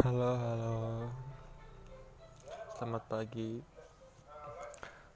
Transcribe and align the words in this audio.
Halo, 0.00 0.32
halo. 0.32 0.76
Selamat 2.72 3.04
pagi 3.04 3.60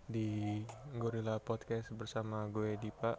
di 0.04 0.60
Gorilla 1.00 1.40
Podcast 1.40 1.88
bersama 1.96 2.44
gue 2.52 2.76
Dipa. 2.76 3.16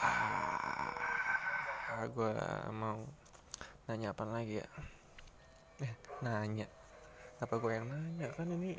ah, 0.00 2.00
gue 2.08 2.32
mau 2.72 3.04
nanya 3.84 4.16
apa 4.16 4.24
lagi 4.24 4.64
ya? 4.64 4.68
Eh, 5.84 5.92
nanya. 6.24 6.64
Apa 7.44 7.60
gue 7.60 7.76
yang 7.76 7.92
nanya 7.92 8.32
kan 8.32 8.48
ini 8.48 8.72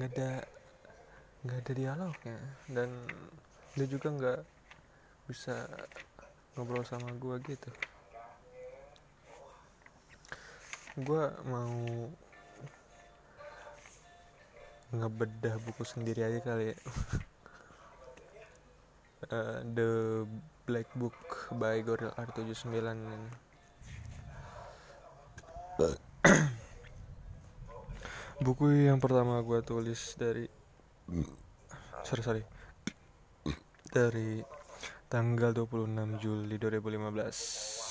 nggak 0.00 0.08
ada 0.16 0.40
nggak 1.44 1.58
ada 1.68 1.72
dialognya 1.76 2.40
dan 2.72 2.96
dia 3.76 3.84
juga 3.84 4.08
nggak 4.08 4.57
bisa 5.28 5.68
ngobrol 6.56 6.80
sama 6.88 7.12
gue 7.20 7.36
gitu. 7.44 7.70
Gue 11.04 11.28
mau 11.44 12.08
ngebedah 14.88 15.60
buku 15.68 15.84
sendiri 15.84 16.24
aja 16.24 16.40
kali 16.40 16.72
ya. 16.72 16.76
Uh, 19.28 19.60
The 19.76 19.88
Black 20.64 20.88
Book 20.96 21.52
by 21.52 21.84
Goril 21.84 22.16
R79 22.16 22.88
buku 28.44 28.90
yang 28.90 28.98
pertama 28.98 29.38
gue 29.46 29.62
tulis 29.62 30.18
dari 30.18 30.50
sorry 32.02 32.22
sorry. 32.24 32.42
Dari 33.88 34.57
tanggal 35.08 35.56
26 35.56 36.20
Juli 36.20 36.60
2015 36.60 37.88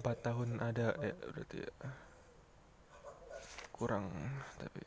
empat 0.00 0.16
tahun 0.24 0.56
ada 0.56 0.96
ya 1.04 1.12
berarti 1.12 1.56
ya. 1.60 1.72
Kurang 3.76 4.08
tapi. 4.56 4.80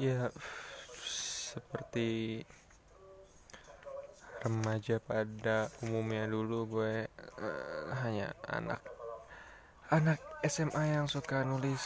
Ya 0.00 0.32
seperti 1.52 2.40
remaja 4.40 4.96
pada 4.96 5.68
umumnya 5.84 6.24
dulu 6.24 6.64
gue 6.64 7.09
uh, 7.40 7.96
hanya 8.04 8.36
anak. 8.46 8.80
Anak 9.90 10.22
SMA 10.46 11.00
yang 11.00 11.10
suka 11.10 11.42
nulis 11.42 11.82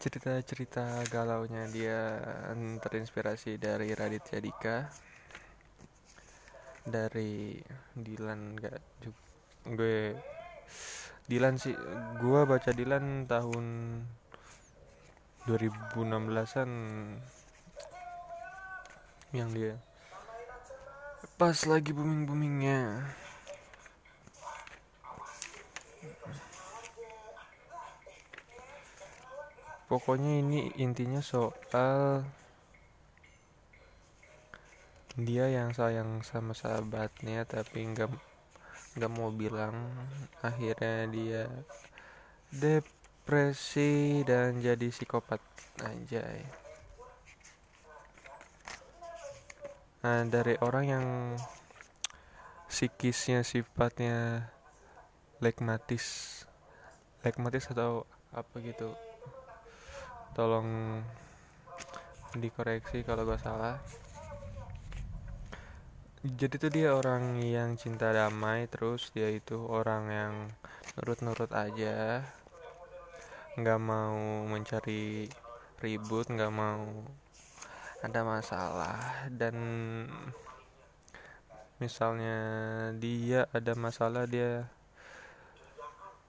cerita-cerita 0.00 1.04
galaunya. 1.12 1.68
Dia 1.68 2.00
terinspirasi 2.80 3.60
dari 3.60 3.92
Raditya 3.92 4.38
Dika 4.40 4.78
dari 6.82 7.62
Dilan 7.94 8.58
gak 8.58 8.78
gue 9.70 10.18
Dilan 11.30 11.54
sih 11.54 11.70
gue 12.18 12.40
baca 12.42 12.70
Dilan 12.74 13.30
tahun 13.30 13.66
2016an 15.46 16.70
yang 19.32 19.50
dia. 19.54 19.78
Pas 21.38 21.56
lagi 21.66 21.94
booming 21.94 22.26
boomingnya 22.26 23.06
pokoknya 29.92 30.40
ini 30.40 30.72
intinya 30.80 31.20
soal 31.20 32.24
dia 35.20 35.52
yang 35.52 35.76
sayang 35.76 36.24
sama 36.24 36.56
sahabatnya 36.56 37.44
tapi 37.44 37.84
nggak 37.92 38.08
nggak 38.96 39.12
mau 39.12 39.28
bilang. 39.28 39.76
Akhirnya 40.40 41.04
dia 41.12 41.44
depresi 42.48 44.24
dan 44.24 44.64
jadi 44.64 44.88
psikopat. 44.88 45.44
Aja 45.84 46.24
nah 50.02 50.24
dari 50.26 50.58
orang 50.58 50.84
yang 50.88 51.06
psikisnya 52.72 53.44
sifatnya 53.44 54.48
legmatis. 55.44 56.40
Legmatis 57.20 57.68
atau 57.68 58.08
apa 58.32 58.56
gitu 58.64 59.11
tolong 60.32 61.00
dikoreksi 62.32 63.04
kalau 63.04 63.28
gue 63.28 63.36
salah. 63.36 63.76
Jadi 66.22 66.54
tuh 66.54 66.70
dia 66.70 66.94
orang 66.94 67.42
yang 67.42 67.74
cinta 67.74 68.14
damai 68.14 68.70
terus 68.70 69.10
dia 69.10 69.26
itu 69.28 69.58
orang 69.58 70.04
yang 70.08 70.34
nurut-nurut 70.96 71.50
aja. 71.50 72.22
Nggak 73.58 73.80
mau 73.82 74.46
mencari 74.48 75.28
ribut 75.82 76.30
nggak 76.30 76.54
mau 76.54 76.86
ada 78.00 78.20
masalah. 78.22 79.28
Dan 79.28 79.56
misalnya 81.82 82.38
dia 82.96 83.50
ada 83.50 83.74
masalah 83.74 84.24
dia 84.24 84.70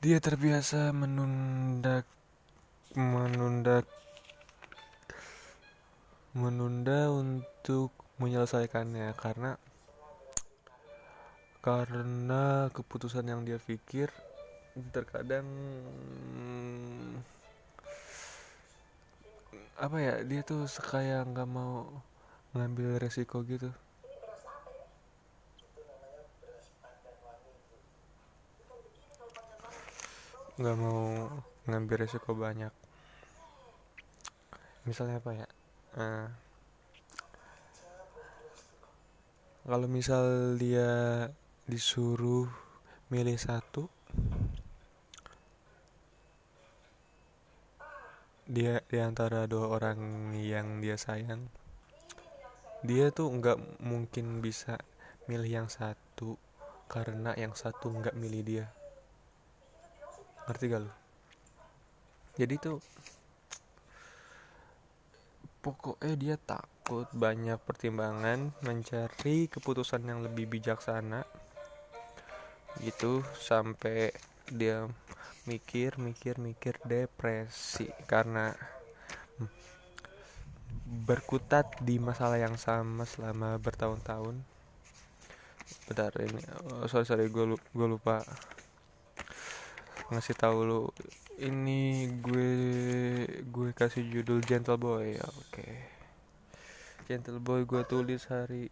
dia 0.02 0.18
terbiasa 0.20 0.92
menunda 0.92 2.04
menunda 2.94 3.82
menunda 6.38 7.10
untuk 7.10 7.90
menyelesaikannya 8.22 9.10
karena 9.18 9.58
karena 11.66 12.70
keputusan 12.70 13.26
yang 13.26 13.42
dia 13.42 13.58
pikir 13.58 14.14
terkadang 14.94 15.46
apa 19.78 19.98
ya 19.98 20.16
dia 20.22 20.46
tuh 20.46 20.70
kayak 20.70 21.34
nggak 21.34 21.50
mau 21.50 21.90
ngambil 22.54 23.02
resiko 23.02 23.42
gitu. 23.42 23.74
Nggak 30.62 30.78
mau 30.78 31.30
ngambil 31.66 32.06
resiko 32.06 32.38
banyak 32.38 32.83
misalnya 34.84 35.20
apa 35.20 35.32
ya? 35.36 35.48
Uh, 35.94 36.28
kalau 39.64 39.88
misal 39.88 40.56
dia 40.60 41.28
disuruh 41.64 42.52
milih 43.08 43.40
satu 43.40 43.88
dia 48.44 48.84
di 48.92 49.00
antara 49.00 49.48
dua 49.48 49.72
orang 49.72 50.36
yang 50.36 50.84
dia 50.84 51.00
sayang 51.00 51.48
dia 52.84 53.16
tuh 53.16 53.32
nggak 53.32 53.80
mungkin 53.80 54.44
bisa 54.44 54.76
milih 55.32 55.64
yang 55.64 55.70
satu 55.72 56.36
karena 56.92 57.32
yang 57.40 57.56
satu 57.56 57.88
nggak 57.88 58.12
milih 58.20 58.44
dia. 58.44 58.66
Ngerti 60.44 60.66
gak 60.68 60.82
lu? 60.84 60.92
Jadi 62.36 62.56
tuh 62.60 62.78
pokoknya 65.64 66.14
dia 66.20 66.36
takut 66.36 67.08
banyak 67.16 67.56
pertimbangan 67.64 68.52
mencari 68.68 69.48
keputusan 69.48 70.04
yang 70.04 70.20
lebih 70.20 70.52
bijaksana. 70.52 71.24
Gitu 72.84 73.24
sampai 73.40 74.12
dia 74.52 74.92
mikir 75.48 75.96
mikir 75.96 76.36
mikir 76.40 76.76
depresi 76.84 77.88
karena 78.04 78.52
berkutat 81.08 81.80
di 81.80 81.96
masalah 81.98 82.36
yang 82.36 82.60
sama 82.60 83.08
selama 83.08 83.56
bertahun-tahun. 83.64 84.36
Bentar 85.88 86.12
ini 86.20 86.44
oh, 86.68 86.86
sorry 86.92 87.08
sorry 87.08 87.26
gue 87.32 87.56
gue 87.56 87.88
lupa. 87.88 88.20
Ngasih 90.12 90.36
tahu 90.36 90.58
lu 90.68 90.82
ini 91.44 92.08
gue 92.24 92.52
gue 93.44 93.70
kasih 93.76 94.08
judul 94.08 94.40
Gentle 94.48 94.80
Boy 94.80 95.20
oke. 95.20 95.52
Okay. 95.52 95.76
Gentle 97.04 97.44
Boy 97.44 97.68
gue 97.68 97.84
tulis 97.84 98.24
hari 98.32 98.72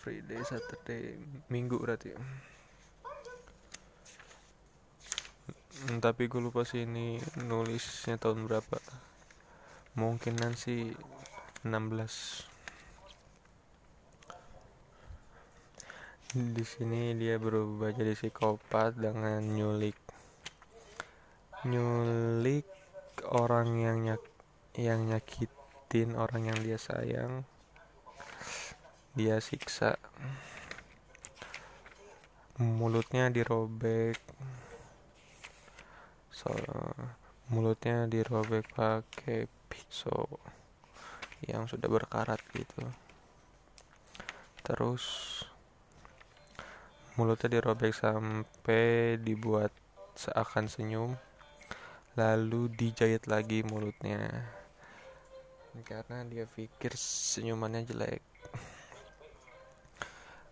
Friday 0.00 0.40
Saturday 0.48 1.20
Minggu 1.52 1.76
berarti. 1.76 2.16
Hmm, 5.84 6.00
tapi 6.00 6.24
gue 6.24 6.40
lupa 6.40 6.64
sih 6.64 6.88
ini 6.88 7.20
nulisnya 7.44 8.16
tahun 8.16 8.48
berapa. 8.48 8.80
Mungkin 10.00 10.40
nanti 10.40 10.88
16 11.68 12.48
di 16.32 16.64
sini 16.64 17.12
dia 17.18 17.36
berubah 17.36 17.92
jadi 17.92 18.16
psikopat 18.16 18.96
dengan 18.96 19.42
nyulik 19.44 20.09
nyulik 21.60 22.64
orang 23.28 23.76
yang 23.76 24.00
nyak 24.00 24.24
yang 24.80 25.04
nyakitin 25.04 26.16
orang 26.16 26.48
yang 26.48 26.58
dia 26.64 26.80
sayang. 26.80 27.44
Dia 29.12 29.36
siksa. 29.44 30.00
Mulutnya 32.56 33.28
dirobek. 33.28 34.16
So 36.32 36.48
mulutnya 37.52 38.08
dirobek 38.08 38.64
pakai 38.72 39.44
pisau 39.68 40.40
yang 41.44 41.68
sudah 41.68 41.92
berkarat 41.92 42.40
gitu. 42.56 42.88
Terus 44.64 45.04
mulutnya 47.20 47.52
dirobek 47.52 47.92
sampai 47.92 49.20
dibuat 49.20 49.76
seakan 50.16 50.72
senyum 50.72 51.20
lalu 52.20 52.68
dijahit 52.68 53.24
lagi 53.24 53.64
mulutnya. 53.64 54.44
Karena 55.88 56.20
dia 56.28 56.44
pikir 56.44 56.92
senyumannya 56.92 57.88
jelek. 57.88 58.20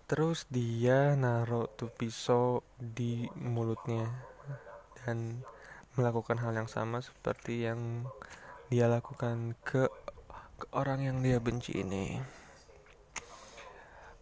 Terus 0.09 0.49
dia 0.49 1.13
naruh 1.13 1.69
tuh 1.77 1.93
pisau 1.93 2.65
di 2.81 3.29
mulutnya 3.37 4.09
dan 5.05 5.45
melakukan 5.93 6.41
hal 6.41 6.57
yang 6.57 6.71
sama 6.71 7.05
seperti 7.05 7.69
yang 7.69 8.09
dia 8.73 8.89
lakukan 8.89 9.53
ke, 9.61 9.85
ke 10.57 10.67
orang 10.73 11.05
yang 11.05 11.21
dia 11.21 11.37
benci 11.37 11.85
ini. 11.85 12.17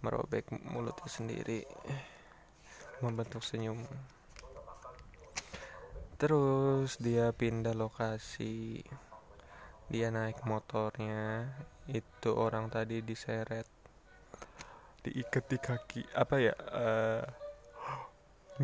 Merobek 0.03 0.51
mulutnya 0.67 1.07
sendiri 1.07 1.63
membentuk 2.99 3.47
senyum 3.47 3.79
terus 6.17 6.97
dia 6.97 7.29
pindah 7.37 7.77
lokasi 7.77 8.81
dia 9.93 10.09
naik 10.09 10.49
motornya 10.49 11.45
itu 11.93 12.33
orang 12.33 12.73
tadi 12.73 13.05
diseret 13.05 13.69
diikat 15.05 15.45
di 15.45 15.59
kaki 15.61 16.03
apa 16.17 16.37
ya 16.41 16.55
uh, 16.57 17.23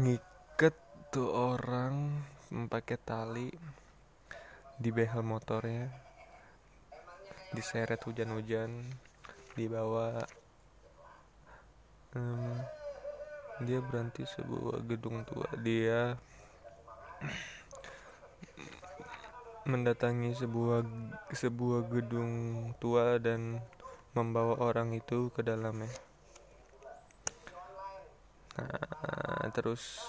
ngiket 0.01 0.75
tuh 1.13 1.29
orang 1.29 2.25
pakai 2.73 2.97
tali 2.97 3.53
di 4.81 4.89
behel 4.89 5.21
motornya 5.21 5.93
diseret 7.53 8.01
hujan-hujan 8.01 8.81
dibawa 9.53 10.25
um, 12.17 12.57
dia 13.61 13.79
berhenti 13.85 14.25
sebuah 14.25 14.81
gedung 14.89 15.23
tua 15.29 15.53
dia 15.61 16.17
mendatangi 19.63 20.35
sebuah 20.35 20.83
sebuah 21.31 21.87
gedung 21.87 22.33
tua 22.83 23.23
dan 23.23 23.63
membawa 24.13 24.59
orang 24.59 24.93
itu 24.93 25.31
ke 25.31 25.41
dalamnya. 25.47 25.89
Nah, 28.59 29.49
terus 29.55 30.03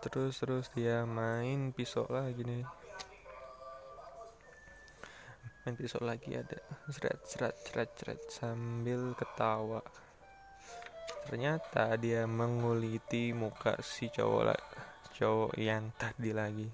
terus 0.00 0.40
terus 0.40 0.66
dia 0.72 1.04
main 1.04 1.74
pisau 1.76 2.08
lagi 2.08 2.40
nih. 2.40 2.64
Main 5.66 5.76
pisau 5.76 6.00
lagi 6.00 6.38
ada. 6.38 6.56
Seret 6.88 7.20
seret 7.28 7.56
seret 7.66 7.90
seret 7.98 8.20
sambil 8.32 9.12
ketawa 9.18 9.84
ternyata 11.30 11.94
dia 11.94 12.26
menguliti 12.26 13.30
muka 13.30 13.78
si 13.86 14.10
cowok 14.10 14.58
cowok 15.14 15.54
yang 15.54 15.94
tadi 15.94 16.34
lagi. 16.34 16.66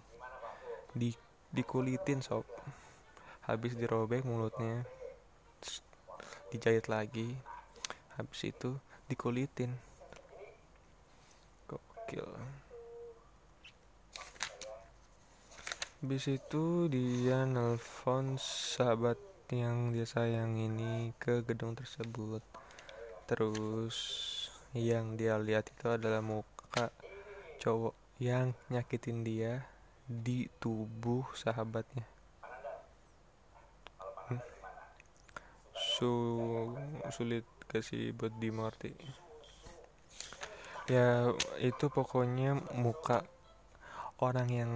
Di 0.96 1.12
dikulitin 1.52 2.24
sob. 2.24 2.48
Habis 3.44 3.76
dirobek 3.76 4.24
mulutnya 4.24 4.80
dijahit 6.48 6.88
lagi. 6.88 7.36
Habis 8.16 8.48
itu 8.48 8.80
dikulitin. 9.12 9.76
Gokil. 11.68 12.24
Habis 16.00 16.24
itu 16.32 16.88
dia 16.88 17.44
nelpon 17.44 18.40
sahabat 18.40 19.20
yang 19.52 19.92
dia 19.92 20.08
sayang 20.08 20.56
ini 20.56 21.12
ke 21.20 21.44
gedung 21.44 21.76
tersebut. 21.76 22.40
Terus 23.26 24.35
yang 24.76 25.16
dia 25.16 25.40
lihat 25.40 25.72
itu 25.72 25.88
adalah 25.88 26.20
muka 26.20 26.92
cowok 27.56 27.96
yang 28.20 28.52
nyakitin 28.68 29.24
dia 29.24 29.64
di 30.04 30.52
tubuh 30.60 31.24
sahabatnya. 31.32 32.04
Hmm. 34.28 34.40
Su 35.72 36.12
sulit 37.08 37.48
kasih 37.66 38.12
buat 38.12 38.36
dimengerti. 38.36 38.92
Ya 40.92 41.32
itu 41.58 41.88
pokoknya 41.88 42.60
muka 42.76 43.24
orang 44.20 44.48
yang 44.52 44.72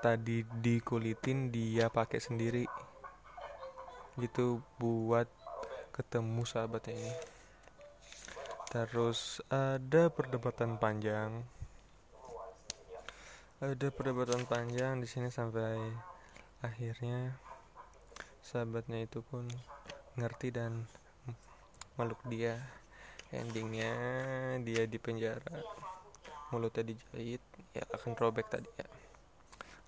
tadi 0.00 0.42
dikulitin 0.42 1.52
dia 1.54 1.92
pakai 1.92 2.18
sendiri 2.18 2.64
gitu 4.20 4.60
buat 4.76 5.24
ketemu 5.96 6.44
sahabatnya 6.44 6.92
ini 7.00 7.31
terus 8.72 9.44
ada 9.52 10.08
perdebatan 10.08 10.80
panjang. 10.80 11.44
Ada 13.60 13.92
perdebatan 13.92 14.48
panjang 14.48 14.96
di 14.96 15.04
sini 15.04 15.28
sampai 15.28 15.76
akhirnya 16.64 17.36
sahabatnya 18.40 19.04
itu 19.04 19.20
pun 19.20 19.44
ngerti 20.16 20.56
dan 20.56 20.88
meluk 22.00 22.18
dia. 22.32 22.56
Endingnya 23.28 23.92
dia 24.64 24.88
di 24.88 24.96
penjara 24.96 25.60
mulutnya 26.48 26.84
dijahit 26.84 27.40
ya 27.76 27.84
akan 27.92 28.16
robek 28.16 28.48
tadi 28.48 28.72
ya. 28.80 28.88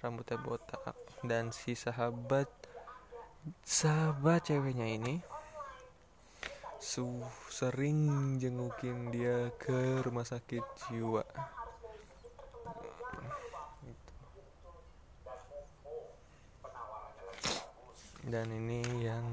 Rambutnya 0.04 0.36
botak. 0.36 0.92
Dan 1.25 1.56
si 1.56 1.72
sahabat 1.72 2.52
sahabat 3.64 4.44
ceweknya 4.44 4.92
ini 4.92 5.25
su 6.84 7.08
sering 7.48 8.36
jengukin 8.36 9.08
dia 9.08 9.48
ke 9.56 10.05
rumah 10.05 10.20
sakit 10.20 10.60
jiwa. 10.84 11.24
Dan 18.29 18.53
ini 18.53 18.84
yang 19.00 19.24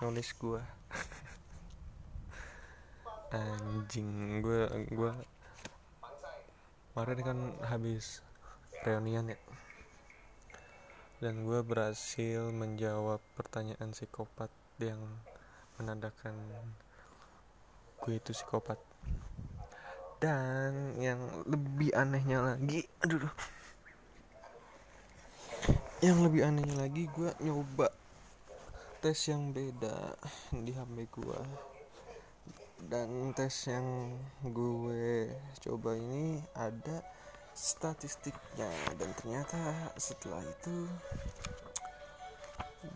nulis 0.00 0.32
gua. 0.40 0.64
Anjing 3.36 4.40
gua 4.40 4.72
gua 4.88 5.12
kemarin 6.96 7.20
kan 7.20 7.38
habis 7.68 8.24
reunian 8.88 9.28
ya. 9.28 9.36
Dan 11.20 11.44
gue 11.44 11.60
berhasil 11.60 12.48
menjawab 12.56 13.20
pertanyaan 13.36 13.92
psikopat 13.92 14.48
yang 14.80 15.00
menandakan 15.76 16.32
gue 18.02 18.14
itu 18.16 18.30
psikopat. 18.32 18.78
Dan 20.16 20.96
yang 20.96 21.20
lebih 21.44 21.92
anehnya 21.92 22.40
lagi 22.40 22.84
aduh. 23.04 23.28
Yang 26.04 26.18
lebih 26.28 26.40
anehnya 26.44 26.76
lagi 26.76 27.08
gue 27.12 27.30
nyoba 27.44 27.88
tes 29.00 29.28
yang 29.28 29.52
beda 29.52 30.16
di 30.50 30.72
HP 30.72 31.06
gue 31.14 31.40
dan 32.88 33.32
tes 33.32 33.54
yang 33.68 34.12
gue 34.44 35.32
coba 35.64 35.96
ini 35.96 36.40
ada 36.56 37.00
statistiknya. 37.56 38.68
Dan 39.00 39.10
ternyata 39.16 39.58
setelah 39.96 40.44
itu 40.44 40.84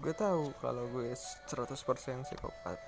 gue 0.00 0.14
tahu 0.14 0.52
kalau 0.61 0.87
gue 0.92 1.11
100% 1.12 1.66
psikopat 2.28 2.78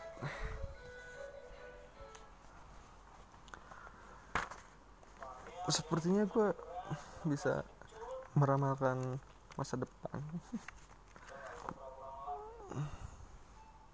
sepertinya 5.70 6.26
gue 6.26 6.50
bisa 7.28 7.62
meramalkan 8.34 9.20
masa 9.54 9.78
depan. 9.78 10.18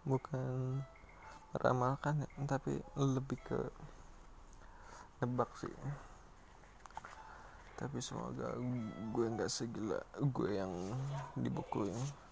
Bukan 0.09 0.81
meramalkan 1.53 2.25
ya, 2.25 2.29
tapi 2.49 2.81
lebih 2.97 3.37
ke 3.45 3.61
nebak 5.21 5.51
sih. 5.61 5.75
Tapi 7.77 7.99
semoga 8.01 8.57
gue 9.13 9.27
nggak 9.29 9.51
segila 9.53 10.01
gue 10.17 10.51
yang 10.57 10.73
di 11.37 11.51
buku 11.53 11.91
ini 11.91 12.28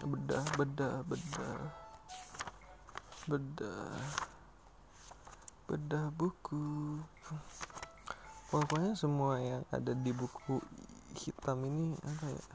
bedah 0.00 0.44
bedah 0.56 0.96
bedah. 1.04 1.60
Bedah. 3.28 4.00
Bedah 5.68 6.06
buku. 6.16 6.96
Pokoknya 8.48 8.96
semua 8.96 9.36
yang 9.42 9.62
ada 9.68 9.92
di 9.92 10.14
buku 10.14 10.62
hitam 11.18 11.60
ini 11.68 11.98
apa 12.00 12.26
ya? 12.32 12.46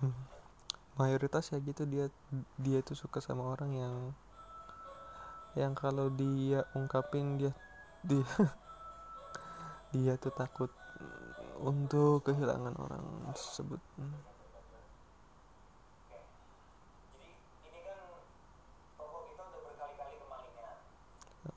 Hmm, 0.00 0.16
mayoritas 0.96 1.52
ya 1.52 1.58
gitu 1.60 1.84
dia 1.84 2.06
dia 2.56 2.78
tuh 2.80 2.96
suka 2.96 3.18
sama 3.18 3.50
orang 3.52 3.72
yang 3.74 3.96
yang 5.54 5.72
kalau 5.74 6.10
dia 6.10 6.66
ungkapin 6.74 7.38
dia 7.38 7.52
dia 8.02 8.26
dia 9.94 10.18
tuh 10.18 10.34
takut 10.34 10.70
untuk 11.62 12.26
kehilangan 12.26 12.74
orang 12.74 13.04
tersebut 13.30 13.78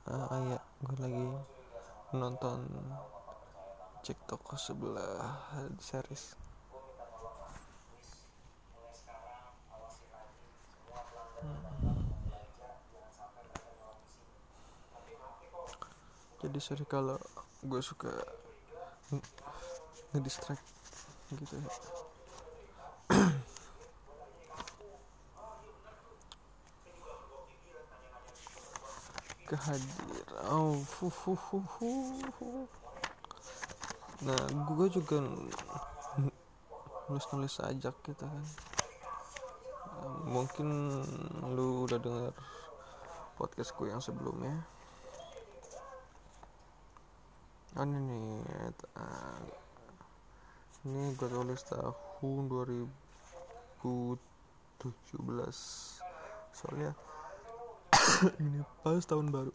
ah 0.08 0.40
iya 0.40 0.58
gue 0.80 0.96
lagi 1.04 1.28
nonton 2.16 2.64
cek 4.00 4.16
toko 4.24 4.56
sebelah 4.56 5.36
series. 5.76 6.32
Jadi 16.38 16.58
sorry 16.62 16.86
kalau 16.88 17.20
gue 17.66 17.80
suka 17.84 18.08
ngedistract 20.16 20.64
gitu 21.36 21.60
ya 21.60 21.97
kehadiran. 29.48 30.44
Oh 30.52 30.76
hu, 31.00 31.08
hu, 31.08 31.32
hu, 31.34 31.58
hu, 32.36 32.68
nah 34.22 34.36
gue 34.68 34.86
juga 34.92 35.24
nulis 37.08 37.26
nulis 37.32 37.56
ajak 37.64 37.96
gitu 38.04 38.24
kan. 38.28 38.44
Mungkin 40.28 40.68
lu 41.56 41.88
udah 41.88 41.98
dengar 41.98 42.36
podcast 43.40 43.72
gue 43.74 43.88
yang 43.88 44.04
sebelumnya? 44.04 44.52
Oh, 47.76 47.86
ini 47.86 47.98
nih 48.00 48.42
ini 50.88 51.12
gue 51.14 51.28
tulis 51.28 51.62
tahun 51.68 52.48
2017 52.48 54.18
soalnya 56.54 56.92
ini 58.42 58.64
pas 58.80 59.04
tahun 59.04 59.28
baru. 59.28 59.52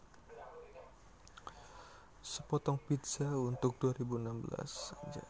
Sepotong 2.24 2.78
pizza 2.80 3.26
untuk 3.26 3.76
2016 3.82 4.94
anjay. 5.04 5.28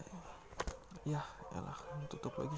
Ya 1.08 1.22
elah 1.56 1.78
tutup 2.12 2.36
lagi. 2.36 2.56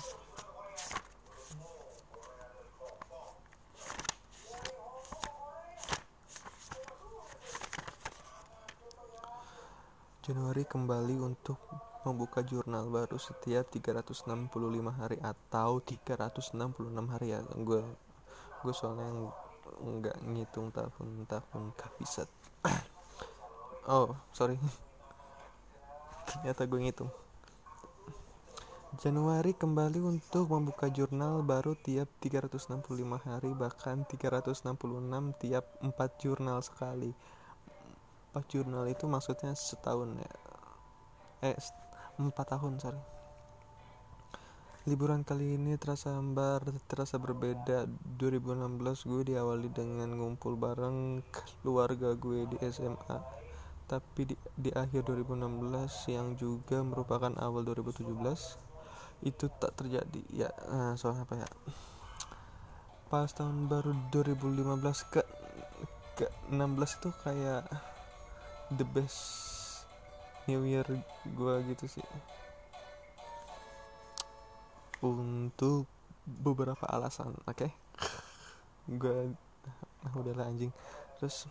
Januari 10.26 10.66
kembali 10.66 11.22
untuk 11.22 11.62
membuka 12.02 12.42
jurnal 12.42 12.90
baru 12.90 13.14
setiap 13.14 13.70
365 13.70 14.50
hari 14.90 15.22
atau 15.22 15.78
366 15.78 16.58
hari 17.14 17.26
ya. 17.30 17.40
Gue 17.62 17.86
gue 18.66 18.74
soalnya 18.74 19.45
nggak 19.76 20.16
ngitung 20.24 20.72
tahun-tahun 20.72 21.64
kabisat 21.76 22.28
oh 23.92 24.16
sorry. 24.34 24.58
Ternyata 26.28 26.66
gue 26.66 26.80
ngitung. 26.82 27.10
Januari 28.96 29.52
kembali 29.52 30.00
untuk 30.00 30.48
membuka 30.48 30.88
jurnal 30.88 31.44
baru 31.44 31.76
tiap 31.76 32.08
365 32.24 32.80
hari 33.28 33.50
bahkan 33.52 34.08
366 34.08 34.64
tiap 35.36 35.64
4 35.84 36.22
jurnal 36.22 36.64
sekali. 36.64 37.12
4 38.32 38.40
jurnal 38.48 38.88
itu 38.88 39.04
maksudnya 39.04 39.52
setahun 39.52 40.16
ya? 40.16 40.32
Eh 41.52 41.56
4 42.16 42.32
tahun 42.32 42.80
sorry 42.80 43.15
Liburan 44.86 45.26
kali 45.26 45.58
ini 45.58 45.74
terasa 45.74 46.14
hambar, 46.14 46.62
terasa 46.86 47.18
berbeda. 47.18 47.90
2016 48.22 48.78
gue 49.10 49.34
diawali 49.34 49.66
dengan 49.74 50.14
ngumpul 50.14 50.54
bareng 50.54 51.26
keluarga 51.34 52.14
gue 52.14 52.46
di 52.46 52.54
SMA. 52.70 53.18
Tapi 53.90 54.30
di, 54.30 54.38
di 54.54 54.70
akhir 54.70 55.10
2016 55.10 56.14
yang 56.14 56.38
juga 56.38 56.86
merupakan 56.86 57.34
awal 57.34 57.66
2017 57.66 58.06
itu 59.26 59.50
tak 59.58 59.74
terjadi. 59.74 60.22
Ya, 60.30 60.54
nah, 60.70 60.94
soalnya 60.94 61.26
apa 61.26 61.34
ya? 61.34 61.50
Pas 63.10 63.26
tahun 63.34 63.66
baru 63.66 63.90
2015 64.14 64.86
ke 65.10 65.26
ke 66.14 66.30
16 66.54 66.62
itu 67.02 67.10
kayak 67.26 67.66
the 68.70 68.86
best 68.86 69.18
New 70.46 70.62
Year 70.62 70.86
gue 71.26 71.54
gitu 71.74 71.90
sih 71.90 72.06
untuk 75.14 75.86
beberapa 76.26 76.86
alasan 76.90 77.34
oke? 77.46 77.54
Okay? 77.54 77.70
gue 78.86 79.34
nah 80.06 80.12
udahlah 80.14 80.46
anjing. 80.46 80.70
Terus 81.18 81.50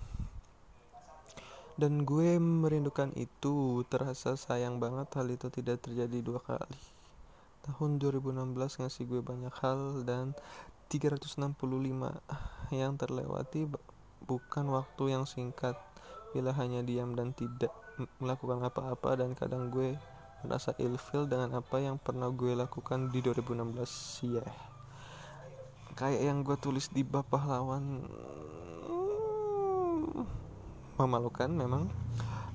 dan 1.76 2.08
gue 2.08 2.40
merindukan 2.40 3.12
itu 3.20 3.84
terasa 3.92 4.40
sayang 4.40 4.80
banget 4.80 5.12
hal 5.20 5.28
itu 5.28 5.52
tidak 5.52 5.84
terjadi 5.84 6.24
dua 6.24 6.40
kali. 6.40 6.80
Tahun 7.68 8.00
2016 8.00 8.56
ngasih 8.56 9.04
gue 9.04 9.20
banyak 9.20 9.52
hal 9.60 10.08
dan 10.08 10.32
365 10.88 11.36
yang 12.72 12.94
terlewati 12.96 13.68
bukan 14.24 14.66
waktu 14.72 15.04
yang 15.12 15.28
singkat. 15.28 15.76
Bila 16.32 16.56
hanya 16.56 16.80
diam 16.80 17.12
dan 17.12 17.36
tidak 17.36 17.76
melakukan 18.24 18.64
apa-apa 18.64 19.20
dan 19.20 19.36
kadang 19.36 19.68
gue 19.68 20.00
merasa 20.46 20.78
ilfil 20.78 21.26
dengan 21.26 21.60
apa 21.60 21.82
yang 21.82 21.98
pernah 21.98 22.30
gue 22.30 22.54
lakukan 22.54 23.10
di 23.10 23.26
2016 23.26 24.30
ya 24.30 24.40
yeah. 24.40 24.54
kayak 25.98 26.22
yang 26.22 26.46
gue 26.46 26.56
tulis 26.62 26.88
di 26.94 27.02
bab 27.02 27.26
pahlawan 27.28 28.06
hmm, 28.06 28.86
memalukan 30.96 31.52
memang. 31.52 31.92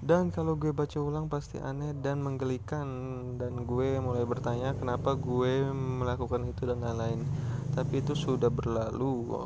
Dan 0.00 0.32
kalau 0.32 0.56
gue 0.56 0.73
baca 0.73 0.97
ulang 0.97 1.28
pasti 1.28 1.61
aneh 1.61 1.92
dan 1.92 2.25
menggelikan. 2.25 2.88
Dan 3.37 3.68
gue 3.68 4.00
mulai 4.00 4.25
bertanya 4.25 4.73
kenapa 4.73 5.12
gue 5.12 5.68
melakukan 5.73 6.49
itu 6.49 6.64
dan 6.64 6.80
lain-lain. 6.80 7.20
Tapi 7.76 8.00
itu 8.00 8.16
sudah 8.16 8.49
berlalu. 8.49 9.44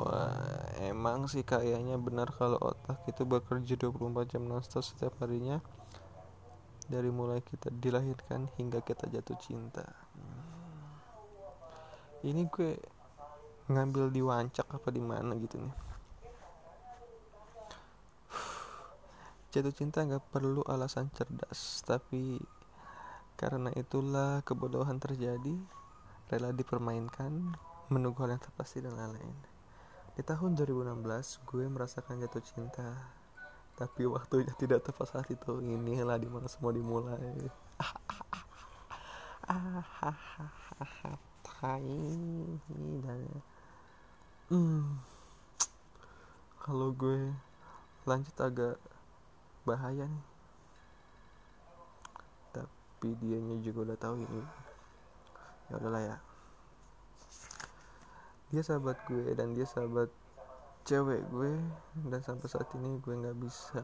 Emang 0.79 1.27
sih 1.27 1.43
kayaknya 1.43 1.99
benar 1.99 2.31
kalau 2.39 2.63
otak 2.63 3.03
itu 3.11 3.27
bekerja 3.27 3.75
24 3.75 4.31
jam 4.31 4.47
nonstop 4.47 4.87
setiap 4.87 5.19
harinya 5.19 5.59
dari 6.85 7.09
mulai 7.09 7.41
kita 7.41 7.73
dilahirkan 7.73 8.53
hingga 8.61 8.85
kita 8.85 9.09
jatuh 9.09 9.39
cinta. 9.41 9.85
Ini 12.25 12.45
gue 12.49 12.73
ngambil 13.73 14.13
di 14.13 14.21
wancak 14.21 14.69
apa 14.69 14.89
di 14.93 15.01
mana 15.01 15.33
gitu 15.41 15.57
nih. 15.61 15.77
Jatuh 19.53 19.73
cinta 19.73 20.03
nggak 20.05 20.35
perlu 20.35 20.67
alasan 20.67 21.09
cerdas 21.15 21.81
tapi 21.87 22.43
karena 23.39 23.71
itulah 23.79 24.43
kebodohan 24.43 24.99
terjadi 24.99 25.57
rela 26.29 26.51
dipermainkan 26.51 27.55
menunggu 27.93 28.25
hal 28.25 28.37
yang 28.37 28.43
terpasti 28.43 28.83
dan 28.83 28.97
lain-lain. 28.97 29.37
Di 30.15 30.23
tahun 30.23 30.55
2016 30.59 31.01
gue 31.49 31.65
merasakan 31.67 32.23
jatuh 32.23 32.43
cinta 32.45 32.89
tapi 33.75 34.07
waktunya 34.07 34.55
tidak 34.55 34.87
tepat 34.87 35.11
saat 35.11 35.27
itu. 35.27 35.59
Inilah 35.59 36.15
di 36.19 36.31
mana 36.31 36.47
semua 36.47 36.71
dimulai. 36.71 37.51
Hmm. 44.45 45.01
kalau 46.65 46.93
gue 46.93 47.33
lanjut 48.07 48.37
agak 48.41 48.77
bahaya 49.67 50.07
nih. 50.07 50.27
Tapi 52.55 53.09
dianya 53.19 53.57
juga 53.65 53.91
udah 53.91 53.99
tahu 53.99 54.15
ini. 54.23 54.43
Ya 55.69 55.75
udahlah 55.83 56.03
ya. 56.05 56.17
Dia 58.55 58.63
sahabat 58.63 59.03
gue 59.11 59.35
dan 59.35 59.51
dia 59.57 59.67
sahabat 59.67 60.13
cewek 60.85 61.25
gue 61.33 61.57
dan 62.13 62.21
sampai 62.21 62.45
saat 62.45 62.69
ini 62.77 63.01
gue 63.01 63.17
nggak 63.17 63.41
bisa 63.41 63.81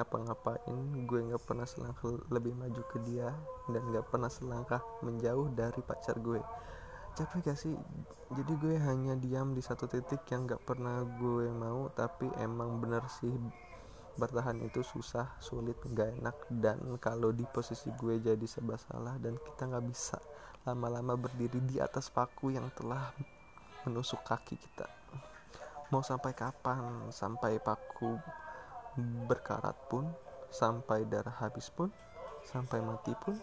ngapa-ngapain 0.00 1.04
gue 1.04 1.20
nggak 1.28 1.44
pernah 1.44 1.68
selangkah 1.68 2.16
lebih 2.32 2.56
maju 2.56 2.80
ke 2.88 3.04
dia 3.04 3.28
dan 3.68 3.84
nggak 3.92 4.08
pernah 4.08 4.32
selangkah 4.32 4.80
menjauh 5.04 5.52
dari 5.52 5.84
pacar 5.84 6.16
gue. 6.16 6.40
Capek 7.10 7.52
gak 7.52 7.58
sih? 7.58 7.74
Jadi 8.32 8.52
gue 8.62 8.80
hanya 8.80 9.18
diam 9.18 9.52
di 9.52 9.60
satu 9.60 9.90
titik 9.90 10.24
yang 10.30 10.46
gak 10.46 10.62
pernah 10.62 11.02
gue 11.02 11.50
mau 11.50 11.90
tapi 11.90 12.30
emang 12.38 12.78
bener 12.78 13.02
sih 13.10 13.34
bertahan 14.14 14.62
itu 14.62 14.80
susah 14.86 15.26
sulit 15.42 15.74
gak 15.90 16.16
enak. 16.22 16.38
Dan 16.48 16.96
kalau 17.02 17.34
di 17.34 17.42
posisi 17.50 17.90
gue 17.98 18.22
jadi 18.22 18.46
serba 18.46 18.78
salah 18.78 19.18
dan 19.18 19.36
kita 19.36 19.68
nggak 19.68 19.84
bisa 19.90 20.22
lama-lama 20.64 21.18
berdiri 21.18 21.60
di 21.66 21.82
atas 21.82 22.08
paku 22.14 22.54
yang 22.54 22.70
telah 22.78 23.10
menusuk 23.84 24.22
kaki 24.22 24.54
kita 24.54 24.99
mau 25.90 26.02
sampai 26.02 26.32
kapan? 26.34 27.10
Sampai 27.10 27.58
paku 27.58 28.18
berkarat 29.30 29.76
pun 29.86 30.10
sampai 30.50 31.06
darah 31.06 31.34
habis 31.38 31.70
pun 31.70 31.94
sampai 32.42 32.82
mati 32.82 33.14
pun 33.22 33.38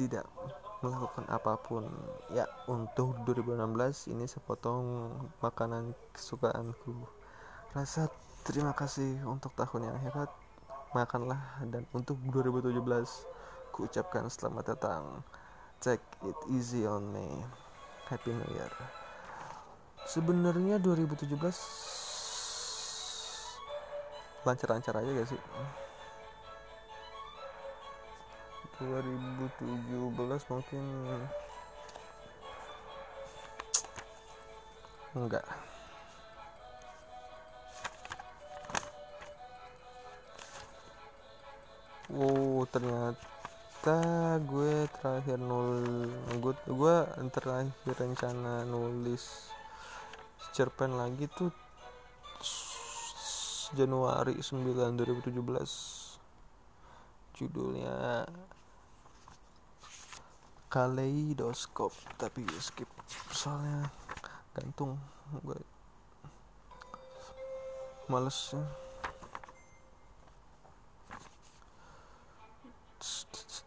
tidak 0.00 0.24
melakukan 0.80 1.28
apa 1.28 1.60
pun. 1.60 1.84
Ya 2.32 2.48
untuk 2.66 3.16
2016 3.28 4.12
ini 4.12 4.24
sepotong 4.24 5.12
makanan 5.44 5.92
kesukaanku. 6.16 7.06
Rasa 7.76 8.08
terima 8.44 8.72
kasih 8.72 9.22
untuk 9.28 9.52
tahun 9.54 9.92
yang 9.92 9.98
hebat. 10.02 10.28
Makanlah 10.92 11.64
dan 11.72 11.88
untuk 11.96 12.20
2017 12.28 12.76
ku 13.72 13.88
ucapkan 13.88 14.28
selamat 14.28 14.76
datang. 14.76 15.24
Take 15.80 16.04
it 16.28 16.36
easy 16.52 16.84
on 16.84 17.08
me. 17.08 17.42
Happy 18.12 18.28
new 18.28 18.50
year 18.52 19.01
sebenarnya 20.06 20.78
2017 20.82 21.30
lancar-lancar 24.42 24.98
aja 24.98 25.10
gak 25.14 25.28
sih? 25.30 25.40
2017 28.82 30.50
mungkin 30.50 30.84
enggak. 35.14 35.46
Wow 42.12 42.66
ternyata 42.68 43.98
gue 44.44 44.84
terakhir 45.00 45.38
nul 45.40 46.10
gue 46.42 46.54
gue 46.68 46.96
terakhir 47.32 47.94
rencana 47.96 48.66
nulis 48.68 49.48
cerpen 50.52 51.00
lagi 51.00 51.24
tuh 51.32 51.48
Januari 53.72 54.36
9 54.36 54.52
2017 55.00 55.32
judulnya 57.40 58.28
kaleidoskop 60.68 61.92
tapi 62.20 62.44
skip. 62.60 62.88
Soalnya 63.32 63.88
gantung 64.52 65.00
gue 65.40 65.56
males 68.12 68.52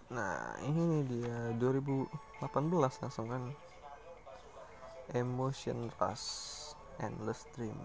nah 0.05 0.53
ini 0.61 1.01
dia 1.09 1.49
2018 1.57 3.01
langsung 3.01 3.25
kan. 3.25 3.49
Emotion 5.13 5.89
rush 6.01 6.54
endless 7.03 7.47
dream 7.55 7.77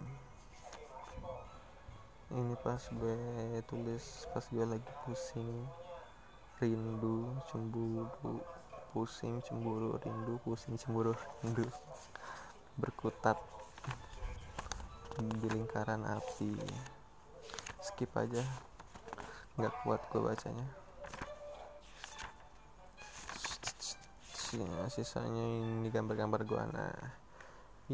ini 2.30 2.54
pas 2.62 2.78
gue 2.78 3.18
tulis 3.66 4.30
pas 4.30 4.44
gue 4.46 4.62
lagi 4.62 4.92
pusing 5.02 5.66
rindu 6.62 7.26
cemburu 7.50 8.06
pusing 8.90 9.38
cemburu 9.46 9.94
rindu 10.02 10.34
pusing 10.42 10.74
cemburu 10.74 11.14
rindu. 11.42 11.62
Berkutat 12.74 13.38
di 15.20 15.46
lingkaran 15.46 16.02
api. 16.02 16.50
Skip 17.78 18.10
aja 18.18 18.42
nggak 19.54 19.74
kuat 19.86 20.02
gue 20.10 20.20
bacanya. 20.20 20.66
Sisanya 24.90 25.44
ini 25.46 25.86
gambar-gambar 25.86 26.42
gue 26.42 26.62
nah 26.74 26.94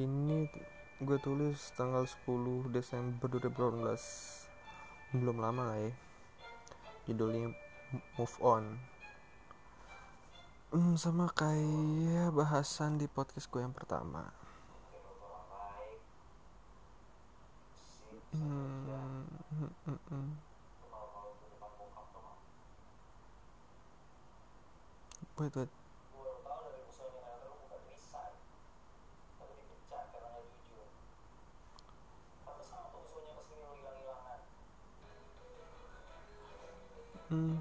ini 0.00 0.48
gue 0.96 1.18
tulis 1.20 1.60
tanggal 1.76 2.08
10 2.08 2.72
Desember 2.72 3.28
2018 3.28 5.12
belum 5.12 5.36
lama 5.44 5.62
lah 5.68 5.78
ya. 5.78 5.92
Judulnya 7.04 7.52
move 8.16 8.36
on. 8.40 8.80
Hmm, 10.72 10.96
sama 10.96 11.28
kayak 11.36 12.32
bahasan 12.32 12.96
di 12.96 13.04
podcast 13.12 13.52
gue 13.52 13.60
yang 13.60 13.76
pertama. 13.76 14.32
Hmm, 18.32 19.24
hmm, 19.52 19.72
hmm, 19.84 20.00
hmm. 20.08 20.30
wait 25.36 25.52
wait 25.56 25.85
hmm. 37.30 37.58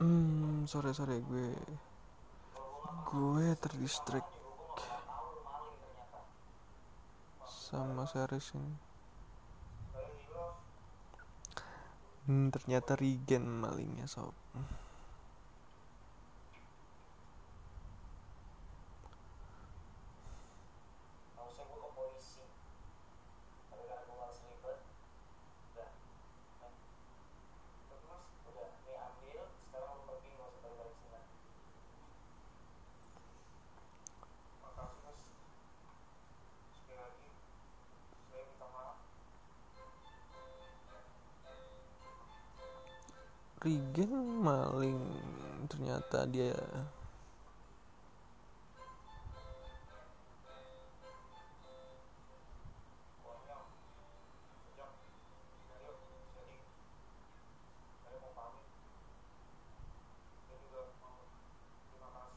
hmm 0.00 0.64
sore 0.68 0.92
sore 0.96 1.20
gue 1.20 1.50
gue 3.06 3.46
terdistrik 3.60 4.26
sama 7.46 8.08
series 8.08 8.50
ini 8.56 8.74
hmm, 12.26 12.48
ternyata 12.50 12.96
Regen 12.96 13.44
malingnya 13.62 14.08
sob 14.08 14.34
ternyata 46.06 46.30
dia 46.30 46.54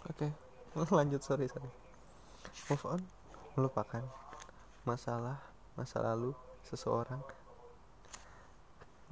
Oke, 0.09 0.25
okay. 0.25 0.89
lanjut 0.97 1.21
sorry 1.21 1.45
sorry. 1.45 1.69
Move 2.65 2.85
on, 2.89 3.01
melupakan 3.53 4.01
masalah 4.81 5.37
masa 5.77 6.01
lalu 6.01 6.33
seseorang 6.65 7.21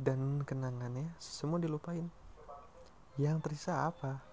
dan 0.01 0.41
kenangannya 0.41 1.13
semua 1.21 1.61
dilupain 1.61 2.09
yang 3.21 3.37
tersisa 3.41 3.87
apa 3.87 4.26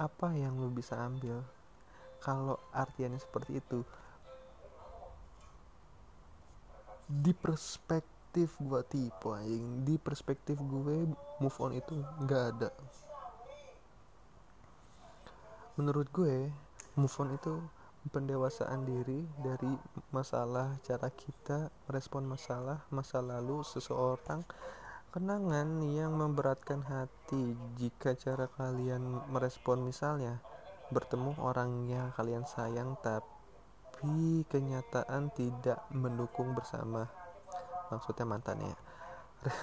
apa 0.00 0.32
yang 0.32 0.56
lu 0.56 0.72
bisa 0.72 0.96
ambil? 0.96 1.44
Kalau 2.24 2.56
artiannya 2.72 3.20
seperti 3.20 3.60
itu 3.60 3.84
di 7.10 7.36
perspektif 7.36 8.54
gue 8.62 8.80
tipe 8.86 9.34
yang 9.44 9.82
di 9.82 10.00
perspektif 10.00 10.56
gue 10.56 11.10
move 11.42 11.58
on 11.60 11.76
itu 11.76 12.00
nggak 12.24 12.44
ada. 12.56 12.70
Menurut 15.76 16.08
gue 16.08 16.48
move 16.96 17.16
on 17.20 17.36
itu 17.36 17.60
pendewasaan 18.08 18.88
diri 18.88 19.28
dari 19.44 19.76
masalah 20.08 20.72
cara 20.80 21.12
kita 21.12 21.68
merespon 21.84 22.24
masalah 22.24 22.80
masa 22.88 23.20
lalu 23.20 23.60
seseorang 23.60 24.40
kenangan 25.10 25.82
yang 25.90 26.14
memberatkan 26.14 26.86
hati 26.86 27.58
jika 27.74 28.14
cara 28.14 28.46
kalian 28.46 29.02
merespon 29.26 29.82
misalnya 29.82 30.38
bertemu 30.94 31.34
orang 31.42 31.90
yang 31.90 32.14
kalian 32.14 32.46
sayang 32.46 32.94
tapi 33.02 34.46
kenyataan 34.46 35.34
tidak 35.34 35.82
mendukung 35.90 36.54
bersama. 36.54 37.10
Maksudnya 37.90 38.22
mantannya 38.22 38.78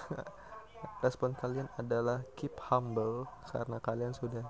respon 1.04 1.32
kalian 1.32 1.72
adalah 1.80 2.28
keep 2.36 2.52
humble 2.68 3.24
karena 3.48 3.80
kalian 3.80 4.12
sudah 4.12 4.44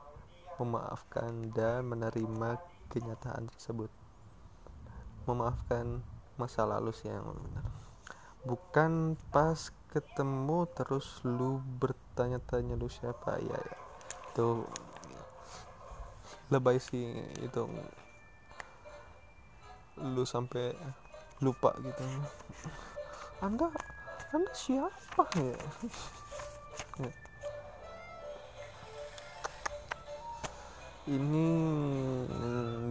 memaafkan 0.57 1.53
dan 1.53 1.85
menerima 1.85 2.57
kenyataan 2.89 3.45
tersebut. 3.53 3.93
Memaafkan 5.29 6.01
masa 6.41 6.65
lalu 6.65 6.89
sih 6.89 7.13
yang 7.13 7.37
benar 7.37 7.86
bukan 8.47 9.19
pas 9.35 9.75
ketemu 9.91 10.63
terus 10.71 11.19
lu 11.27 11.59
bertanya-tanya 11.83 12.79
lu 12.79 12.87
siapa? 12.87 13.35
Ya, 13.43 13.59
ya. 13.59 13.77
itu 14.31 14.47
lebay 16.47 16.79
sih 16.79 17.11
itu. 17.43 17.67
Lu 19.99 20.23
sampai 20.23 20.71
lupa 21.43 21.75
gitu. 21.83 22.03
Anda 23.43 23.67
anda 24.31 24.51
siapa? 24.55 25.23
Ya, 25.35 27.11
ini 31.07 31.47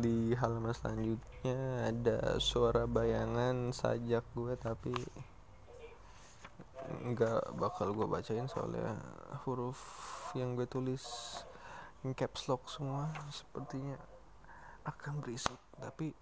di 0.00 0.32
halaman 0.32 0.72
selanjutnya 0.72 1.92
ada 1.92 2.40
suara 2.40 2.88
bayangan 2.88 3.76
sajak 3.76 4.24
gue 4.32 4.56
tapi 4.56 4.96
nggak 6.86 7.58
bakal 7.58 7.90
gue 7.92 8.06
bacain 8.06 8.46
soalnya 8.46 8.94
huruf 9.42 9.78
yang 10.38 10.54
gue 10.54 10.66
tulis 10.70 11.02
in 12.06 12.14
caps 12.14 12.46
lock 12.46 12.70
semua 12.70 13.10
sepertinya 13.34 13.98
akan 14.86 15.18
berisik. 15.18 15.58
Tapi 15.82 16.14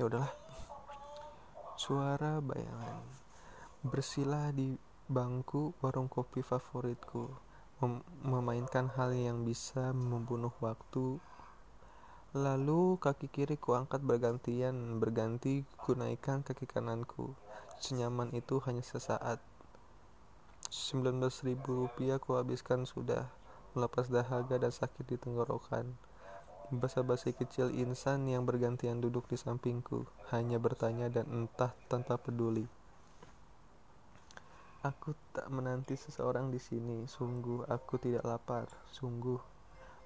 ya 0.00 0.08
udahlah. 0.08 0.32
Suara 1.76 2.40
bayangan. 2.40 3.04
Bersilah 3.84 4.50
di 4.56 4.72
bangku 5.06 5.76
warung 5.84 6.08
kopi 6.08 6.40
favoritku. 6.40 7.28
Mem 7.84 8.00
memainkan 8.24 8.88
hal 8.96 9.12
yang 9.12 9.44
bisa 9.44 9.92
membunuh 9.92 10.52
waktu 10.64 11.20
Lalu 12.36 13.00
kaki 13.00 13.32
kiri 13.32 13.56
ku 13.56 13.72
angkat 13.72 14.04
bergantian, 14.04 15.00
berganti 15.00 15.64
ku 15.80 15.96
naikkan 15.96 16.44
kaki 16.44 16.68
kananku. 16.68 17.32
Senyaman 17.80 18.28
itu 18.36 18.60
hanya 18.68 18.84
sesaat. 18.84 19.40
19 20.68 21.16
ribu 21.48 21.88
rupiah 21.88 22.20
ku 22.20 22.36
habiskan 22.36 22.84
sudah, 22.84 23.24
melepas 23.72 24.12
dahaga 24.12 24.60
dan 24.60 24.68
sakit 24.68 25.08
di 25.08 25.16
tenggorokan. 25.16 25.96
Basa-basi 26.68 27.32
kecil 27.32 27.72
insan 27.72 28.28
yang 28.28 28.44
bergantian 28.44 29.00
duduk 29.00 29.24
di 29.32 29.40
sampingku, 29.40 30.04
hanya 30.28 30.60
bertanya 30.60 31.08
dan 31.08 31.24
entah 31.32 31.72
tanpa 31.88 32.20
peduli. 32.20 32.68
Aku 34.84 35.16
tak 35.32 35.48
menanti 35.48 35.96
seseorang 35.96 36.52
di 36.52 36.60
sini. 36.60 37.08
Sungguh 37.08 37.64
aku 37.64 37.96
tidak 37.96 38.28
lapar. 38.28 38.68
Sungguh 38.92 39.55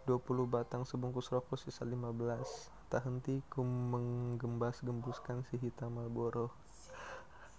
20 0.09 0.49
batang 0.49 0.89
sebungkus 0.89 1.29
rokok 1.29 1.61
sisa 1.61 1.85
15. 1.85 2.91
Tak 2.91 3.05
henti 3.07 3.45
ku 3.53 3.61
menggembas-gembuskan 3.63 5.45
si 5.49 5.61
hitam 5.61 6.01
Marlboro. 6.01 6.55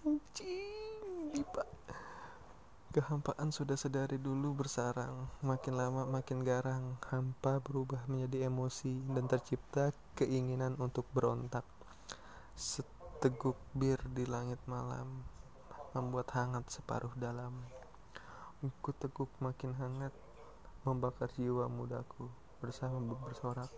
Anjing, 0.02 1.46
pak. 1.54 1.70
Kehampaan 2.92 3.48
sudah 3.48 3.72
sedari 3.72 4.20
dulu 4.20 4.52
bersarang, 4.52 5.24
makin 5.40 5.80
lama 5.80 6.04
makin 6.04 6.44
garang, 6.44 7.00
hampa 7.08 7.56
berubah 7.64 8.04
menjadi 8.04 8.52
emosi 8.52 9.00
dan 9.16 9.24
tercipta 9.24 9.96
keinginan 10.12 10.76
untuk 10.76 11.08
berontak. 11.16 11.64
Seteguk 12.52 13.56
bir 13.72 13.96
di 14.12 14.28
langit 14.28 14.60
malam, 14.68 15.24
membuat 15.96 16.36
hangat 16.36 16.68
separuh 16.68 17.16
dalam. 17.16 17.64
Ku 18.84 18.92
teguk 18.92 19.32
makin 19.40 19.72
hangat, 19.72 20.12
membakar 20.82 21.30
jiwa 21.38 21.70
mudaku 21.70 22.26
bersama 22.58 22.98
bersorak. 23.22 23.70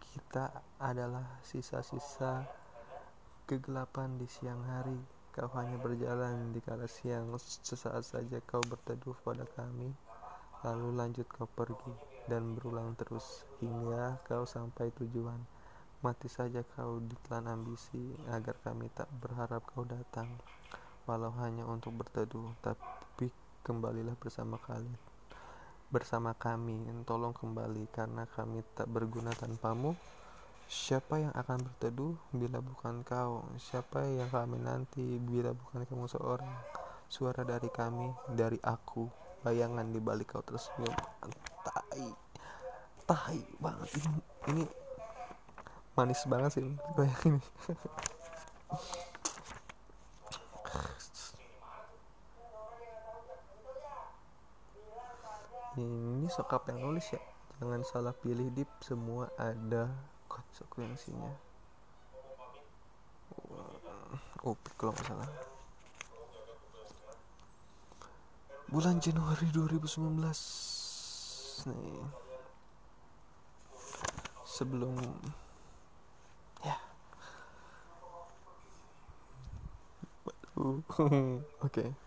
Kita 0.00 0.52
adalah 0.76 1.40
sisa-sisa 1.40 2.44
kegelapan 3.48 4.20
di 4.20 4.28
siang 4.28 4.60
hari. 4.64 5.00
Kau 5.34 5.50
hanya 5.58 5.80
berjalan 5.82 6.54
di 6.54 6.62
kala 6.62 6.86
siang, 6.86 7.34
sesaat 7.40 8.06
saja 8.06 8.38
kau 8.46 8.62
berteduh 8.62 9.18
pada 9.26 9.42
kami, 9.58 9.90
lalu 10.62 10.88
lanjut 10.94 11.26
kau 11.26 11.50
pergi 11.50 11.94
dan 12.30 12.54
berulang 12.54 12.94
terus 12.94 13.42
hingga 13.58 14.22
kau 14.28 14.46
sampai 14.46 14.94
tujuan. 14.94 15.42
Mati 16.06 16.30
saja 16.30 16.62
kau 16.76 17.02
ditelan 17.02 17.50
ambisi 17.50 18.14
agar 18.30 18.54
kami 18.62 18.86
tak 18.94 19.10
berharap 19.18 19.64
kau 19.74 19.82
datang 19.82 20.28
walau 21.04 21.32
hanya 21.36 21.68
untuk 21.68 21.92
berteduh 22.00 22.48
tapi 22.64 23.28
kembalilah 23.60 24.16
bersama 24.16 24.56
kalian 24.64 25.13
bersama 25.94 26.34
kami. 26.34 26.82
Tolong 27.06 27.30
kembali 27.30 27.86
karena 27.94 28.26
kami 28.26 28.66
tak 28.74 28.90
berguna 28.90 29.30
tanpamu. 29.30 29.94
Siapa 30.66 31.22
yang 31.22 31.30
akan 31.30 31.70
berteduh 31.70 32.18
bila 32.34 32.58
bukan 32.58 33.06
kau? 33.06 33.46
Siapa 33.54 34.02
yang 34.02 34.26
kami 34.34 34.58
nanti 34.58 35.22
bila 35.22 35.54
bukan 35.54 35.86
kamu 35.86 36.10
seorang? 36.10 36.50
Suara 37.06 37.46
dari 37.46 37.70
kami 37.70 38.10
dari 38.34 38.58
aku. 38.58 39.06
Bayangan 39.46 39.86
di 39.94 40.02
balik 40.02 40.34
kau 40.34 40.42
tersenyum. 40.42 40.90
Tai. 41.62 42.06
Tai 43.06 43.40
banget. 43.62 43.88
Ini, 43.94 44.18
ini 44.50 44.64
manis 45.94 46.26
banget 46.26 46.58
sih 46.58 46.66
kayak 46.98 47.14
ini 47.22 47.38
ini 55.74 56.30
sokap 56.30 56.70
yang 56.70 56.78
nulis 56.86 57.10
ya? 57.10 57.22
Jangan 57.58 57.82
salah 57.82 58.14
pilih 58.14 58.50
dip. 58.54 58.70
Semua 58.82 59.26
ada 59.34 59.90
konsekuensinya. 60.30 61.32
Oh 64.44 64.54
kalau 64.78 64.94
nggak 64.94 65.06
salah. 65.06 65.30
Bulan 68.70 69.02
Januari 69.02 69.50
2019 69.50 70.22
nih. 71.70 72.06
Sebelum 74.46 74.94
ya. 76.62 76.78
Oke. 80.62 81.42
okay 81.58 82.03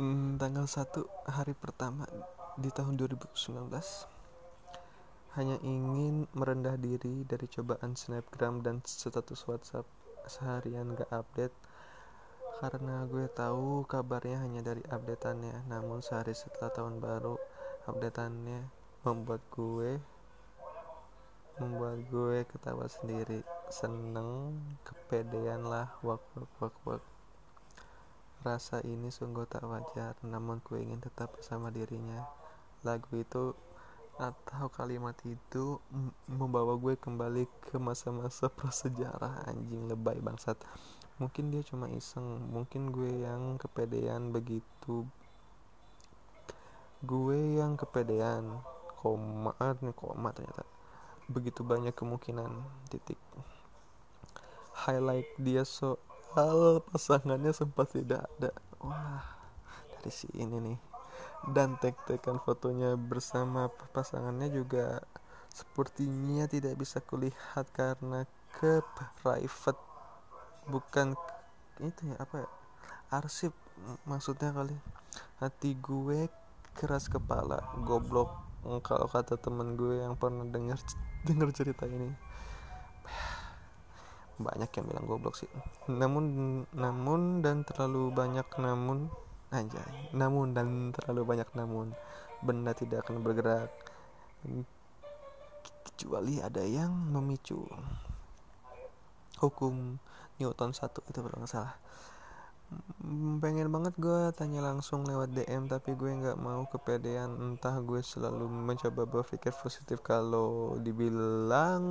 hmm, 0.00 0.40
tanggal 0.40 0.64
1 0.64 1.04
hari 1.28 1.52
pertama 1.52 2.08
di 2.56 2.68
tahun 2.72 2.96
2019 2.96 3.68
hanya 5.36 5.56
ingin 5.64 6.28
merendah 6.36 6.76
diri 6.76 7.24
dari 7.24 7.48
cobaan 7.48 7.96
snapgram 7.96 8.60
dan 8.60 8.84
status 8.84 9.48
whatsapp 9.48 9.88
seharian 10.28 10.92
gak 10.92 11.08
update 11.08 11.56
karena 12.62 13.02
gue 13.10 13.26
tahu 13.26 13.82
kabarnya 13.90 14.38
hanya 14.38 14.62
dari 14.62 14.86
updateannya. 14.86 15.66
Namun 15.66 15.98
sehari 15.98 16.30
setelah 16.30 16.70
tahun 16.70 17.02
baru 17.02 17.34
updateannya 17.90 18.70
membuat 19.02 19.42
gue 19.50 19.98
membuat 21.58 21.98
gue 22.06 22.46
ketawa 22.46 22.86
sendiri. 22.86 23.42
Seneng 23.66 24.62
kepedean 24.86 25.66
lah 25.66 25.90
wak 26.06 26.22
wak 26.38 26.50
wak 26.62 26.76
wak 26.86 27.02
Rasa 28.42 28.82
ini 28.82 29.06
sungguh 29.06 29.46
tak 29.46 29.62
wajar, 29.70 30.18
namun 30.26 30.58
ku 30.66 30.74
ingin 30.74 30.98
tetap 30.98 31.30
bersama 31.30 31.70
dirinya. 31.70 32.26
Lagu 32.82 33.14
itu 33.14 33.54
atau 34.18 34.66
kalimat 34.68 35.14
itu 35.22 35.78
membawa 36.26 36.74
gue 36.74 36.98
kembali 36.98 37.46
ke 37.70 37.78
masa-masa 37.78 38.50
prasejarah 38.50 39.46
anjing 39.46 39.86
lebay 39.86 40.18
bangsat. 40.18 40.58
Mungkin 41.22 41.54
dia 41.54 41.62
cuma 41.62 41.86
iseng, 41.86 42.50
mungkin 42.50 42.90
gue 42.90 43.22
yang 43.22 43.62
kepedean 43.62 44.34
begitu. 44.34 45.06
Gue 46.98 47.62
yang 47.62 47.78
kepedean, 47.78 48.58
koma, 48.98 49.54
nih 49.58 49.94
koma 49.94 50.34
ternyata. 50.34 50.66
Begitu 51.30 51.62
banyak 51.62 51.94
kemungkinan 51.94 52.50
titik. 52.90 53.18
Highlight 54.82 55.30
dia 55.38 55.62
so 55.62 56.02
Hal 56.32 56.80
pasangannya 56.88 57.52
sempat 57.52 57.92
tidak 57.92 58.24
ada. 58.24 58.56
Wah, 58.80 59.20
dari 59.92 60.08
si 60.08 60.24
ini 60.32 60.56
nih. 60.64 60.78
Dan 61.52 61.76
tek-tekan 61.76 62.40
fotonya 62.40 62.96
bersama 62.96 63.68
pasangannya 63.92 64.48
juga 64.48 65.04
sepertinya 65.52 66.48
tidak 66.48 66.80
bisa 66.80 67.04
kulihat 67.04 67.68
karena 67.76 68.24
ke 68.56 68.80
private. 69.20 69.76
Bukan 70.72 71.12
itu 71.84 72.00
ya 72.08 72.16
apa 72.24 72.48
ya? 72.48 72.48
Arsip 73.12 73.52
maksudnya 74.08 74.56
kali. 74.56 74.76
Hati 75.36 75.76
gue 75.76 76.32
keras 76.72 77.12
kepala 77.12 77.60
goblok. 77.84 78.32
Kalau 78.88 79.04
kata 79.04 79.36
temen 79.36 79.76
gue 79.76 80.00
yang 80.00 80.16
pernah 80.16 80.48
dengar 80.48 80.80
dengar 81.28 81.52
cerita 81.52 81.84
ini 81.84 82.32
banyak 84.40 84.70
yang 84.72 84.84
bilang 84.88 85.04
goblok 85.04 85.36
sih. 85.36 85.50
Namun 85.90 86.24
namun 86.72 87.44
dan 87.44 87.66
terlalu 87.68 88.08
banyak 88.12 88.46
namun 88.56 89.12
anjay. 89.52 90.12
Namun 90.16 90.56
dan 90.56 90.90
terlalu 90.96 91.36
banyak 91.36 91.48
namun 91.52 91.92
benda 92.40 92.72
tidak 92.72 93.04
akan 93.06 93.20
bergerak. 93.20 93.68
Kecuali 95.92 96.40
ada 96.42 96.64
yang 96.64 96.90
memicu 96.90 97.62
hukum 99.38 99.98
Newton 100.38 100.70
satu 100.74 101.02
itu 101.06 101.18
kalau 101.20 101.36
nggak 101.38 101.52
salah. 101.52 101.74
Pengen 103.44 103.68
banget 103.68 103.92
gue 104.00 104.32
tanya 104.32 104.64
langsung 104.64 105.04
lewat 105.04 105.36
DM 105.36 105.68
tapi 105.68 105.92
gue 105.92 106.08
nggak 106.08 106.40
mau 106.40 106.64
kepedean. 106.66 107.36
Entah 107.36 107.76
gue 107.84 108.00
selalu 108.00 108.48
mencoba 108.48 109.04
berpikir 109.04 109.52
positif 109.52 110.00
kalau 110.00 110.80
dibilang 110.80 111.84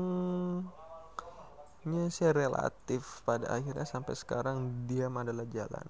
nya 1.81 2.13
sih 2.13 2.29
relatif 2.29 3.25
pada 3.25 3.57
akhirnya 3.57 3.89
sampai 3.89 4.13
sekarang 4.13 4.85
diam 4.85 5.17
adalah 5.17 5.49
jalan. 5.49 5.87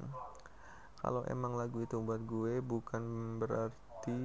Kalau 1.04 1.28
emang 1.28 1.60
lagu 1.60 1.84
itu 1.84 2.00
buat 2.00 2.24
gue 2.24 2.64
bukan 2.64 3.04
berarti 3.44 4.24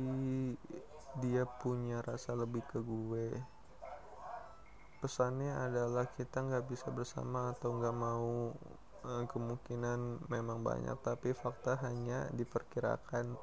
dia 1.18 1.42
punya 1.58 2.06
rasa 2.06 2.38
lebih 2.38 2.62
ke 2.70 2.78
gue. 2.78 3.34
Pesannya 5.02 5.58
adalah 5.66 6.06
kita 6.14 6.46
nggak 6.46 6.70
bisa 6.70 6.86
bersama 6.94 7.50
atau 7.50 7.74
nggak 7.74 7.96
mau 7.98 8.54
eh, 9.02 9.24
kemungkinan 9.26 10.30
memang 10.30 10.62
banyak 10.62 10.94
tapi 11.02 11.34
fakta 11.34 11.82
hanya 11.82 12.30
diperkirakan. 12.30 13.34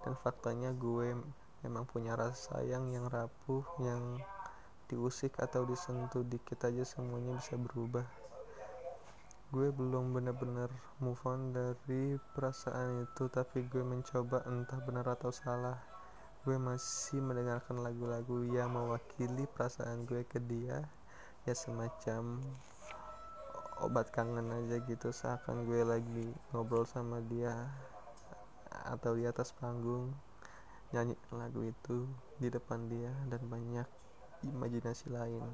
Dan 0.00 0.12
faktanya 0.24 0.72
gue 0.72 1.12
memang 1.60 1.84
punya 1.84 2.16
rasa 2.16 2.56
sayang 2.56 2.88
yang 2.88 3.04
rapuh 3.12 3.68
yang 3.84 4.16
diusik 4.86 5.38
atau 5.42 5.66
disentuh 5.66 6.22
dikit 6.22 6.62
aja 6.66 6.86
semuanya 6.86 7.34
bisa 7.38 7.58
berubah. 7.58 8.06
Gue 9.50 9.70
belum 9.70 10.14
benar-benar 10.14 10.70
move 10.98 11.22
on 11.26 11.54
dari 11.54 12.18
perasaan 12.34 13.06
itu 13.06 13.30
tapi 13.30 13.66
gue 13.66 13.82
mencoba 13.82 14.42
entah 14.46 14.78
benar 14.82 15.06
atau 15.14 15.30
salah. 15.30 15.78
Gue 16.46 16.58
masih 16.58 17.18
mendengarkan 17.18 17.82
lagu-lagu 17.82 18.46
yang 18.46 18.74
mewakili 18.74 19.46
perasaan 19.50 20.06
gue 20.06 20.22
ke 20.26 20.38
dia. 20.38 20.86
Ya 21.46 21.54
semacam 21.54 22.42
obat 23.82 24.08
kangen 24.08 24.48
aja 24.50 24.80
gitu 24.88 25.12
seakan 25.12 25.68
gue 25.68 25.84
lagi 25.84 26.32
ngobrol 26.48 26.88
sama 26.88 27.20
dia 27.20 27.52
atau 28.88 29.12
di 29.12 29.28
atas 29.28 29.52
panggung 29.52 30.16
nyanyi 30.96 31.12
lagu 31.34 31.60
itu 31.60 32.08
di 32.40 32.48
depan 32.48 32.88
dia 32.88 33.12
dan 33.28 33.44
banyak 33.44 33.84
imajinasi 34.44 35.08
lain. 35.08 35.44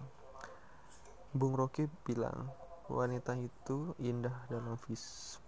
Bung 1.33 1.55
Rocky 1.55 1.87
bilang, 2.03 2.51
wanita 2.91 3.39
itu 3.39 3.95
indah 4.03 4.35
dalam 4.51 4.77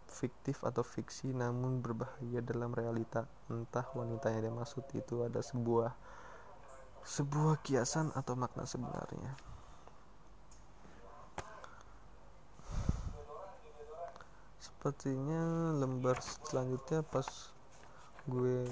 fiktif 0.08 0.62
atau 0.62 0.80
fiksi 0.80 1.34
namun 1.34 1.82
berbahaya 1.82 2.40
dalam 2.40 2.70
realita. 2.70 3.26
Entah 3.50 3.84
wanita 3.92 4.30
yang 4.30 4.54
dimaksud 4.54 4.86
itu 4.94 5.26
ada 5.26 5.42
sebuah 5.42 5.92
sebuah 7.04 7.60
kiasan 7.60 8.14
atau 8.16 8.32
makna 8.32 8.64
sebenarnya. 8.64 9.36
Sepertinya 14.56 15.72
lembar 15.76 16.16
selanjutnya 16.20 17.04
pas 17.04 17.28
gue 18.24 18.64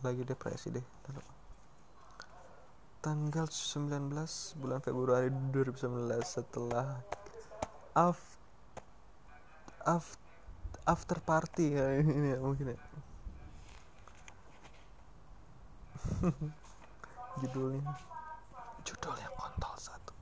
lagi 0.00 0.24
depresi 0.24 0.72
deh 0.72 0.84
tanggal 3.04 3.44
19 3.44 4.56
bulan 4.56 4.80
Februari 4.80 5.28
2019 5.28 6.24
setelah 6.24 7.04
af, 7.92 8.16
af, 9.84 10.16
after 10.88 11.20
party 11.20 11.76
ya 11.76 11.84
ini 12.00 12.32
ya 12.32 12.40
mungkin 12.40 12.72
ya. 12.72 12.80
Judulnya. 17.44 17.92
Judulnya 18.88 19.28
kontol 19.36 19.76
satu. 19.76 20.16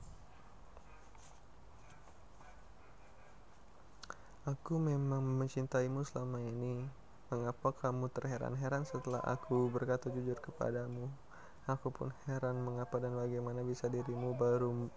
Aku 4.43 4.75
memang 4.75 5.23
mencintaimu 5.23 6.03
selama 6.03 6.43
ini. 6.43 6.83
Mengapa 7.31 7.71
kamu 7.71 8.11
terheran-heran 8.11 8.83
setelah 8.83 9.23
aku 9.23 9.71
berkata 9.71 10.11
jujur 10.11 10.35
kepadamu 10.43 11.07
Aku 11.63 11.95
pun 11.95 12.11
heran 12.27 12.59
mengapa 12.59 12.99
dan 12.99 13.15
bagaimana 13.15 13.63
bisa 13.63 13.87
dirimu 13.87 14.35
baru 14.35 14.91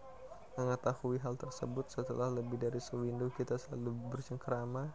mengetahui 0.58 1.22
hal 1.22 1.38
tersebut. 1.38 1.86
Setelah 1.86 2.26
lebih 2.26 2.58
dari 2.58 2.82
sewindu 2.82 3.30
kita 3.38 3.54
selalu 3.54 3.94
bercengkrama 4.10 4.90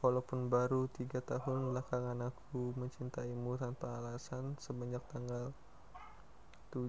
walaupun 0.00 0.48
baru 0.48 0.88
tiga 0.88 1.20
tahun 1.20 1.76
belakangan 1.76 2.24
aku 2.24 2.72
mencintaimu 2.72 3.52
tanpa 3.60 4.00
alasan. 4.00 4.56
Semenjak 4.56 5.04
tanggal 5.12 5.52
7 6.72 6.88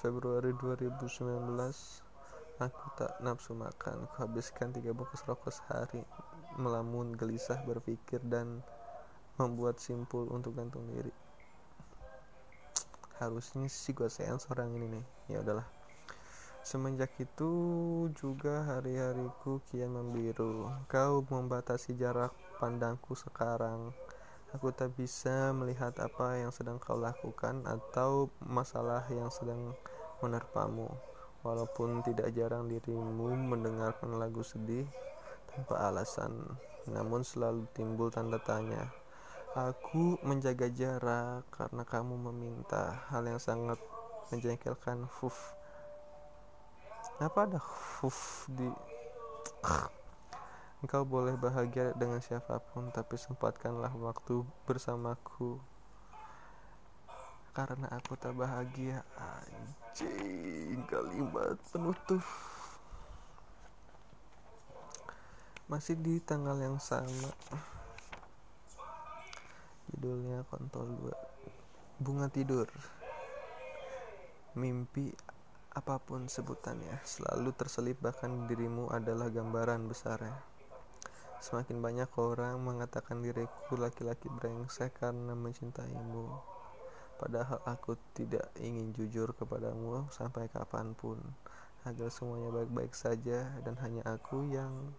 Februari 0.00 0.56
2019 0.56 1.12
aku 2.56 2.84
tak 2.96 3.20
nafsu 3.20 3.52
makan. 3.52 4.08
Habiskan 4.16 4.72
tiga 4.72 4.96
bungkus 4.96 5.28
rokok 5.28 5.52
sehari 5.52 6.00
melamun 6.56 7.12
gelisah 7.20 7.60
berpikir 7.68 8.24
dan 8.24 8.64
membuat 9.36 9.76
simpul 9.76 10.24
untuk 10.32 10.56
gantung 10.56 10.88
diri 10.88 11.21
harusnya 13.22 13.70
sih 13.70 13.94
gue 13.94 14.10
sensor 14.10 14.58
yang 14.58 14.74
ini 14.74 14.98
nih 14.98 15.04
ya 15.30 15.38
udahlah 15.46 15.82
Semenjak 16.62 17.18
itu 17.18 17.50
juga 18.14 18.62
hari-hariku 18.62 19.58
kian 19.66 19.98
membiru. 19.98 20.70
Kau 20.86 21.26
membatasi 21.26 21.98
jarak 21.98 22.30
pandangku 22.62 23.18
sekarang. 23.18 23.90
Aku 24.54 24.70
tak 24.70 24.94
bisa 24.94 25.50
melihat 25.58 25.90
apa 25.98 26.38
yang 26.38 26.54
sedang 26.54 26.78
kau 26.78 26.94
lakukan 26.94 27.66
atau 27.66 28.30
masalah 28.46 29.02
yang 29.10 29.26
sedang 29.34 29.74
menerpamu. 30.22 30.86
Walaupun 31.42 32.06
tidak 32.06 32.30
jarang 32.30 32.70
dirimu 32.70 33.34
mendengarkan 33.34 34.14
lagu 34.22 34.46
sedih 34.46 34.86
tanpa 35.50 35.90
alasan, 35.90 36.46
namun 36.86 37.26
selalu 37.26 37.66
timbul 37.74 38.06
tanda 38.06 38.38
tanya. 38.38 39.01
Aku 39.52 40.16
menjaga 40.24 40.64
jarak 40.72 41.44
karena 41.52 41.84
kamu 41.84 42.16
meminta 42.32 43.04
hal 43.12 43.20
yang 43.28 43.36
sangat 43.36 43.76
menjengkelkan. 44.32 45.04
Fuf. 45.04 45.52
Apa 47.20 47.44
ada 47.44 47.60
fuf 47.60 48.48
di 48.48 48.64
Engkau 50.80 51.04
boleh 51.04 51.36
bahagia 51.36 51.92
dengan 52.00 52.24
siapa 52.24 52.64
pun, 52.72 52.88
tapi 52.96 53.20
sempatkanlah 53.20 53.92
waktu 53.92 54.40
bersamaku. 54.64 55.60
Karena 57.52 57.92
aku 57.92 58.16
tak 58.16 58.32
bahagia. 58.32 59.04
Anjing, 59.20 60.80
kalimat 60.88 61.60
penutup. 61.68 62.24
Masih 65.68 66.00
di 66.00 66.24
tanggal 66.24 66.56
yang 66.56 66.80
sama 66.80 67.36
judulnya 70.02 70.42
kontol 70.50 71.14
2 71.14 72.02
bunga 72.02 72.26
tidur. 72.26 72.66
Mimpi 74.58 75.14
apa 75.78 76.02
pun 76.02 76.26
sebutannya. 76.26 76.98
Selalu 77.06 77.54
terselip 77.54 78.02
bahkan 78.02 78.50
dirimu 78.50 78.90
adalah 78.90 79.30
gambaran 79.30 79.86
besarnya. 79.86 80.34
Semakin 81.38 81.78
banyak 81.78 82.10
orang 82.18 82.58
mengatakan 82.58 83.22
diriku 83.22 83.78
laki-laki 83.78 84.26
brengsek 84.26 84.98
karena 84.98 85.38
mencintaimu. 85.38 86.26
Padahal 87.22 87.62
aku 87.62 87.94
tidak 88.10 88.50
ingin 88.58 88.90
jujur 88.90 89.30
kepadamu 89.38 90.10
sampai 90.10 90.50
kapan 90.50 90.98
pun. 90.98 91.22
Agar 91.86 92.10
semuanya 92.10 92.50
baik-baik 92.50 92.90
saja 92.90 93.54
dan 93.62 93.78
hanya 93.78 94.02
aku 94.18 94.50
yang 94.50 94.90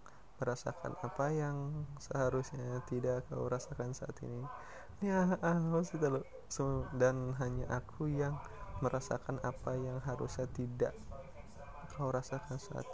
merasakan 0.44 0.92
apa 1.00 1.32
yang 1.32 1.88
seharusnya 2.04 2.84
tidak 2.92 3.24
kau 3.32 3.48
rasakan 3.48 3.96
saat 3.96 4.18
ini 4.26 4.44
ya 4.99 5.25
lo 5.41 6.21
dan 6.93 7.34
hanya 7.41 7.65
aku 7.71 8.12
yang 8.12 8.38
merasakan 8.84 9.39
apa 9.41 9.73
yang 9.79 9.97
harusnya 10.03 10.45
tidak 10.53 10.93
kau 11.93 12.10
rasakan 12.10 12.58
saat 12.58 12.86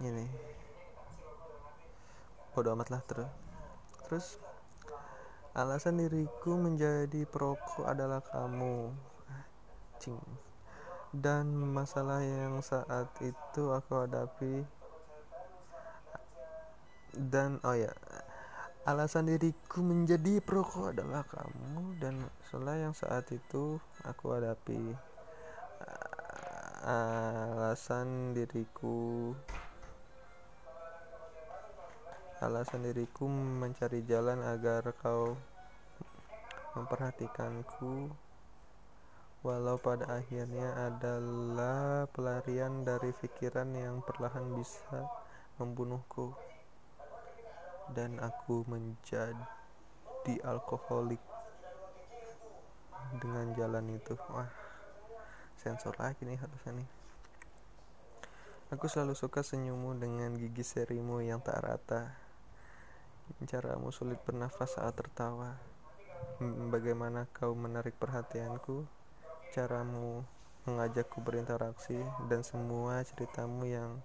ini. 0.00 0.24
Bodoh 2.56 2.72
amat 2.74 2.88
lah 2.90 3.02
terus 3.04 3.30
terus 4.08 4.26
alasan 5.54 6.02
diriku 6.02 6.56
menjadi 6.56 7.28
perokok 7.28 7.86
adalah 7.86 8.24
kamu. 8.24 8.90
Cing. 10.00 10.18
Dan 11.10 11.52
masalah 11.52 12.22
yang 12.22 12.58
saat 12.64 13.10
itu 13.20 13.62
aku 13.70 14.06
hadapi 14.06 14.64
dan 17.10 17.58
oh 17.66 17.74
ya 17.74 17.90
alasan 18.88 19.28
diriku 19.28 19.84
menjadi 19.84 20.40
perokok 20.40 20.96
adalah 20.96 21.20
kamu 21.28 22.00
dan 22.00 22.16
masalah 22.16 22.76
yang 22.80 22.94
saat 22.96 23.28
itu 23.28 23.76
aku 24.08 24.32
hadapi. 24.32 24.96
Alasan 26.80 28.32
diriku 28.32 29.36
alasan 32.40 32.88
diriku 32.88 33.28
mencari 33.28 34.00
jalan 34.08 34.40
agar 34.40 34.96
kau 34.96 35.36
memperhatikanku 36.72 38.08
walau 39.44 39.76
pada 39.76 40.08
akhirnya 40.08 40.72
adalah 40.88 42.08
pelarian 42.16 42.80
dari 42.80 43.12
pikiran 43.12 43.68
yang 43.76 44.00
perlahan 44.00 44.56
bisa 44.56 45.04
membunuhku 45.60 46.32
dan 47.96 48.18
aku 48.22 48.62
menjadi 48.68 49.34
alkoholik 50.46 51.22
dengan 53.18 53.50
jalan 53.58 53.90
itu. 53.94 54.14
Wah 54.30 54.50
sensor 55.60 55.92
lagi 56.00 56.24
nih 56.24 56.40
harusnya 56.40 56.72
nih. 56.80 56.88
Aku 58.70 58.86
selalu 58.86 59.18
suka 59.18 59.42
senyummu 59.42 59.98
dengan 59.98 60.32
gigi 60.38 60.62
serimu 60.62 61.20
yang 61.20 61.42
tak 61.42 61.58
rata. 61.60 62.14
Caramu 63.44 63.90
sulit 63.90 64.22
bernafas 64.22 64.78
saat 64.78 64.94
tertawa. 64.94 65.58
Bagaimana 66.70 67.26
kau 67.34 67.52
menarik 67.52 67.98
perhatianku? 67.98 68.86
Caramu 69.50 70.22
mengajakku 70.64 71.18
berinteraksi 71.18 71.98
dan 72.30 72.46
semua 72.46 73.02
ceritamu 73.02 73.66
yang 73.66 73.98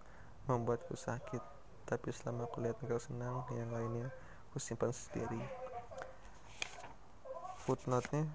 membuatku 0.49 0.97
sakit 0.97 1.54
tapi 1.85 2.09
selama 2.09 2.49
aku 2.49 2.65
lihat 2.65 2.81
engkau 2.81 2.97
senang 2.97 3.45
yang 3.53 3.69
lainnya 3.69 4.09
aku 4.49 4.57
simpan 4.57 4.89
sendiri. 4.89 5.37
Footnote-nya 7.61 8.25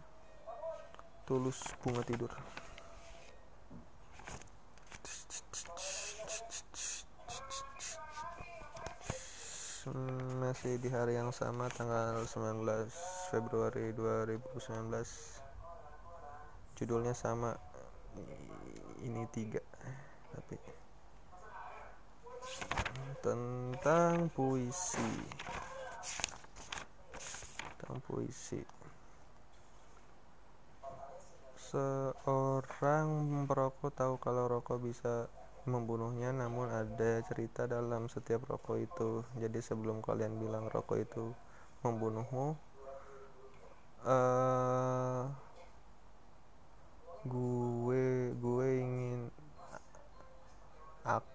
tulus 1.26 1.58
bunga 1.82 2.02
tidur. 2.06 2.30
Masih 10.38 10.78
di 10.78 10.86
hari 10.90 11.18
yang 11.18 11.34
sama 11.34 11.66
tanggal 11.74 12.22
19 12.22 12.62
Februari 13.34 13.90
2019 13.94 14.94
judulnya 16.78 17.12
sama 17.12 17.54
ini 19.04 19.24
tiga 19.32 19.60
tapi 20.32 20.56
tentang 23.20 24.33
puisi. 24.33 25.12
Tentang 27.76 28.00
puisi. 28.04 28.61
Seorang 31.70 33.09
perokok 33.46 33.92
tahu 33.94 34.14
kalau 34.18 34.50
rokok 34.50 34.83
bisa 34.83 35.30
membunuhnya 35.68 36.33
namun 36.33 36.66
ada 36.72 37.20
cerita 37.28 37.68
dalam 37.68 38.09
setiap 38.09 38.42
rokok 38.48 38.76
itu. 38.80 39.22
Jadi 39.38 39.61
sebelum 39.62 40.02
kalian 40.02 40.40
bilang 40.40 40.66
rokok 40.72 40.98
itu 40.98 41.30
membunuhmu 41.85 42.56
uh, 44.04 45.24
gue 47.20 48.33
gue 48.33 48.66
ingin 48.80 49.20
aku 51.04 51.30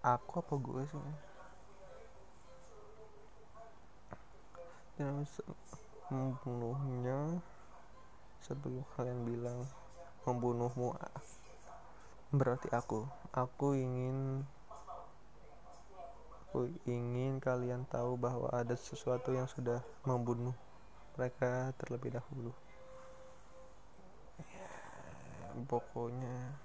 aku 0.00 0.40
apa 0.40 0.54
gue 0.56 0.82
sih? 0.88 1.04
Bisa 4.96 5.44
membunuhnya 6.08 7.40
sebelum 8.40 8.84
kalian 8.96 9.28
bilang 9.28 9.68
membunuhmu 10.24 10.96
berarti 12.32 12.68
aku. 12.72 13.04
Aku 13.36 13.76
ingin 13.76 14.44
aku 16.50 16.66
ingin 16.88 17.38
kalian 17.38 17.86
tahu 17.86 18.16
bahwa 18.16 18.50
ada 18.50 18.74
sesuatu 18.74 19.30
yang 19.30 19.46
sudah 19.46 19.84
membunuh 20.08 20.56
mereka 21.14 21.76
terlebih 21.76 22.16
dahulu. 22.16 22.52
Pokoknya. 25.68 26.56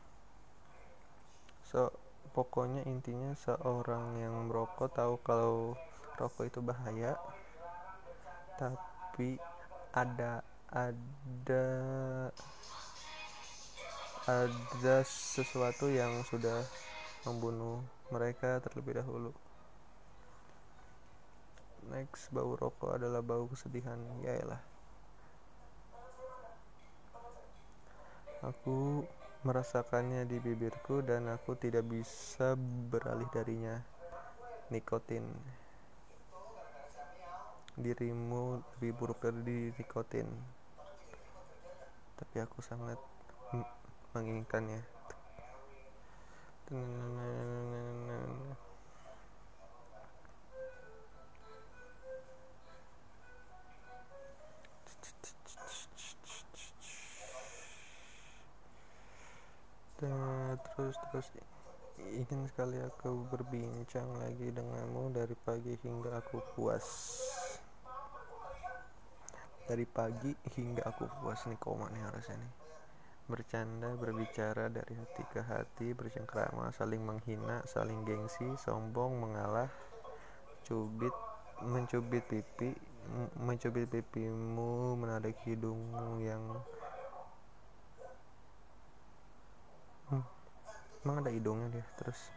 So 1.67 2.04
pokoknya 2.35 2.83
intinya 2.83 3.31
seorang 3.39 4.19
yang 4.19 4.51
merokok 4.51 4.91
tahu 4.91 5.15
kalau 5.23 5.79
rokok 6.19 6.51
itu 6.51 6.59
bahaya 6.59 7.15
tapi 8.59 9.39
ada 9.95 10.43
ada 10.67 11.65
ada 14.27 14.97
sesuatu 15.07 15.87
yang 15.87 16.27
sudah 16.27 16.65
membunuh 17.23 17.79
mereka 18.09 18.57
terlebih 18.61 18.97
dahulu. 18.97 19.31
Next, 21.85 22.33
bau 22.33 22.57
rokok 22.57 22.97
adalah 22.97 23.21
bau 23.21 23.45
kesedihan. 23.45 23.97
Yaelah. 24.25 24.61
Aku 28.41 29.05
merasakannya 29.45 30.25
di 30.25 30.41
bibirku 30.41 31.05
dan 31.05 31.29
aku 31.29 31.53
tidak 31.53 31.85
bisa 31.85 32.57
beralih 32.89 33.29
darinya. 33.29 33.77
Nikotin. 34.73 35.29
Dirimu 37.77 38.65
lebih 38.75 38.91
buruk 38.97 39.21
dari 39.21 39.69
nikotin. 39.77 40.25
Tapi 42.17 42.37
aku 42.41 42.59
sangat 42.65 42.97
menginginkannya 44.17 44.81
terus 59.95 60.95
terus 61.07 61.27
ingin 62.11 62.43
sekali 62.51 62.75
aku 62.83 63.23
berbincang 63.31 64.07
lagi 64.19 64.51
denganmu 64.51 65.15
dari 65.15 65.35
pagi 65.39 65.79
hingga 65.79 66.19
aku 66.19 66.43
puas. 66.53 66.85
Dari 69.65 69.87
pagi 69.87 70.35
hingga 70.59 70.83
aku 70.85 71.07
puas 71.23 71.47
nih 71.47 71.57
koma 71.57 71.87
nih 71.89 72.03
harusnya 72.03 72.37
nih. 72.37 72.53
Bercanda, 73.25 73.89
berbicara 73.97 74.69
dari 74.69 74.93
hati 74.93 75.23
ke 75.33 75.41
hati, 75.41 75.97
bercengkrama, 75.97 76.69
saling 76.77 77.01
menghina, 77.01 77.65
saling 77.65 78.05
gengsi, 78.05 78.45
sombong, 78.61 79.17
mengalah, 79.17 79.71
cubit, 80.61 81.15
mencubit 81.65 82.21
pipi, 82.29 82.69
mencubit 83.41 83.89
pipimu, 83.89 84.93
menarik 84.93 85.41
hidungmu 85.41 86.21
yang 86.21 86.43
emang 91.05 91.21
ada 91.21 91.29
hidungnya 91.29 91.69
dia 91.69 91.85
terus 92.01 92.33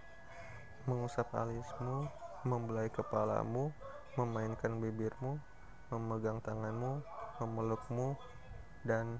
mengusap 0.85 1.33
alismu 1.33 2.05
membelai 2.45 2.93
kepalamu 2.93 3.73
memainkan 4.21 4.77
bibirmu 4.77 5.41
memegang 5.89 6.37
tanganmu 6.45 7.01
memelukmu 7.41 8.13
dan 8.85 9.17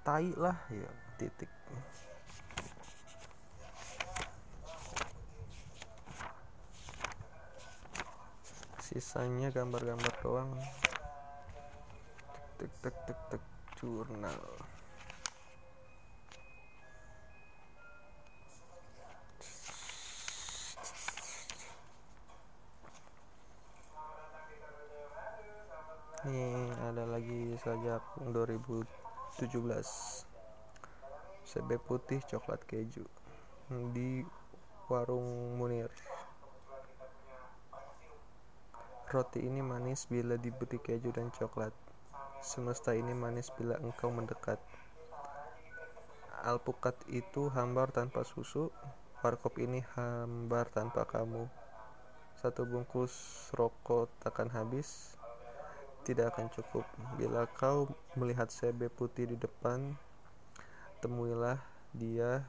tai 0.00 0.32
lah 0.38 0.56
ya 0.72 0.88
titik. 1.18 1.50
Sisanya 8.80 9.50
gambar-gambar 9.50 10.14
doang. 10.22 10.50
Tek 12.56 12.72
tek 12.80 12.96
tek 13.04 13.20
tek 13.34 13.42
jurnal 13.76 14.40
sejak 27.66 27.98
2017 28.22 28.86
CB 31.50 31.70
putih 31.82 32.22
coklat 32.22 32.62
keju. 32.62 33.02
Di 33.90 34.22
warung 34.86 35.58
Munir. 35.58 35.90
Roti 39.10 39.42
ini 39.42 39.66
manis 39.66 40.06
bila 40.06 40.38
diberi 40.38 40.78
keju 40.78 41.10
dan 41.10 41.34
coklat. 41.34 41.74
Semesta 42.38 42.94
ini 42.94 43.10
manis 43.10 43.50
bila 43.50 43.74
engkau 43.82 44.14
mendekat. 44.14 44.62
Alpukat 46.46 46.94
itu 47.10 47.50
hambar 47.50 47.90
tanpa 47.90 48.22
susu 48.22 48.70
warkop 49.26 49.58
ini 49.58 49.82
hambar 49.98 50.70
tanpa 50.70 51.02
kamu. 51.02 51.50
Satu 52.38 52.62
bungkus 52.62 53.10
rokok 53.58 54.06
takkan 54.22 54.54
habis 54.54 55.15
tidak 56.06 56.38
akan 56.38 56.46
cukup 56.54 56.86
bila 57.18 57.50
kau 57.58 57.90
melihat 58.14 58.46
CB 58.46 58.94
putih 58.94 59.26
di 59.26 59.34
depan 59.34 59.98
temuilah 61.02 61.58
dia 61.90 62.46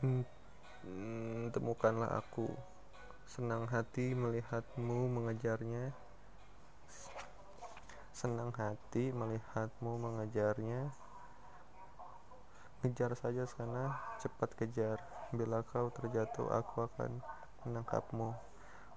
hmm, 0.00 1.50
temukanlah 1.50 2.20
aku. 2.20 2.46
Senang 3.26 3.66
hati 3.66 4.14
melihatmu 4.14 5.10
mengejarnya. 5.10 5.90
Senang 8.14 8.54
hati 8.54 9.10
melihatmu 9.10 9.98
mengejarnya. 9.98 10.94
Kejar 12.84 13.18
saja 13.18 13.44
sana, 13.50 13.98
cepat 14.22 14.54
kejar. 14.54 15.02
Bila 15.34 15.66
kau 15.66 15.90
terjatuh, 15.90 16.54
aku 16.54 16.86
akan 16.86 17.18
menangkapmu. 17.66 18.30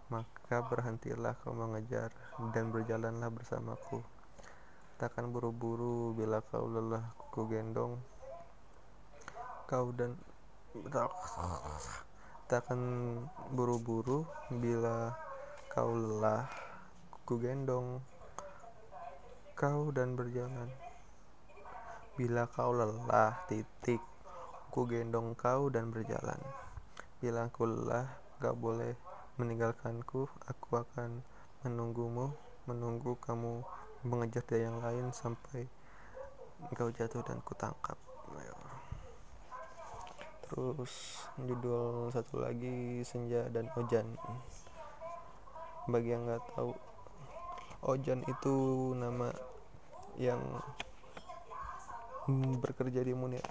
Maka 0.10 0.66
berhentilah 0.66 1.38
kau 1.46 1.54
mengejar 1.54 2.10
dan 2.50 2.74
berjalanlah 2.74 3.30
bersamaku. 3.30 4.02
Takkan 4.98 5.30
buru-buru 5.30 6.18
bila 6.18 6.42
kau 6.50 6.66
lelah 6.66 7.14
ku 7.30 7.46
gendong. 7.46 8.02
Kau 9.70 9.94
dan 9.94 10.18
takkan 12.50 12.82
buru-buru 13.54 14.26
bila 14.50 15.14
kau 15.70 15.94
lelah 15.94 16.50
ku 17.30 17.38
gendong. 17.38 18.02
Kau 19.54 19.94
dan 19.94 20.18
berjalan. 20.18 20.74
Bila 22.18 22.50
kau 22.50 22.74
lelah, 22.74 23.46
titik. 23.46 24.02
Ku 24.74 24.90
gendong 24.90 25.38
kau 25.38 25.70
dan 25.70 25.94
berjalan. 25.94 26.42
Bila 27.22 27.46
aku 27.46 27.70
lelah, 27.70 28.10
gak 28.42 28.58
boleh 28.58 29.09
meninggalkanku. 29.40 30.28
Aku 30.52 30.70
akan 30.76 31.24
menunggumu, 31.64 32.36
menunggu 32.68 33.16
kamu 33.24 33.64
mengejar 34.04 34.44
dia 34.44 34.68
yang 34.68 34.84
lain 34.84 35.16
sampai 35.16 35.68
kau 36.76 36.92
jatuh 36.92 37.24
dan 37.24 37.40
kutangkap. 37.48 37.96
Terus 40.44 41.24
judul 41.40 42.12
satu 42.12 42.44
lagi 42.44 43.00
Senja 43.08 43.48
dan 43.48 43.72
Ojan. 43.80 44.20
Bagi 45.88 46.12
yang 46.12 46.28
nggak 46.28 46.44
tahu, 46.58 46.76
Ojan 47.88 48.28
itu 48.28 48.56
nama 49.00 49.32
yang 50.20 50.42
bekerja 52.60 53.06
di 53.06 53.16
Munir. 53.16 53.46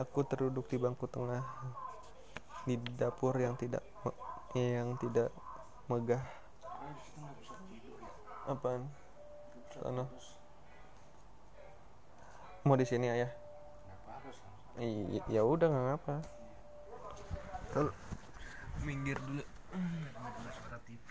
Aku 0.00 0.24
terduduk 0.24 0.70
di 0.72 0.80
bangku 0.80 1.04
tengah 1.04 1.44
di 2.64 2.78
dapur 2.96 3.36
yang 3.36 3.58
tidak 3.58 3.89
yang 4.58 4.98
tidak 4.98 5.30
megah. 5.86 6.22
Apaan? 8.50 8.90
Sana. 9.70 10.04
Mau 12.66 12.74
di 12.74 12.82
sini 12.82 13.06
ayah? 13.06 13.30
Iya, 14.80 15.22
ya 15.30 15.42
udah 15.46 15.70
nggak 15.70 15.84
ngapa. 15.86 16.14
Kalau 17.70 17.92
minggir 18.82 19.18
dulu. 19.22 19.44
suara 20.50 20.78
TV. 20.82 21.06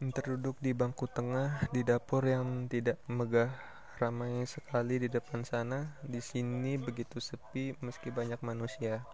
Terduduk 0.00 0.56
di 0.64 0.72
bangku 0.72 1.04
tengah 1.12 1.68
di 1.76 1.84
dapur 1.84 2.24
yang 2.24 2.72
tidak 2.72 2.96
megah, 3.04 3.52
ramai 4.00 4.48
sekali 4.48 4.96
di 4.96 5.12
depan 5.12 5.44
sana. 5.44 5.92
Di 6.00 6.24
sini 6.24 6.80
begitu 6.80 7.20
sepi 7.20 7.76
meski 7.84 8.08
banyak 8.08 8.40
manusia. 8.40 9.04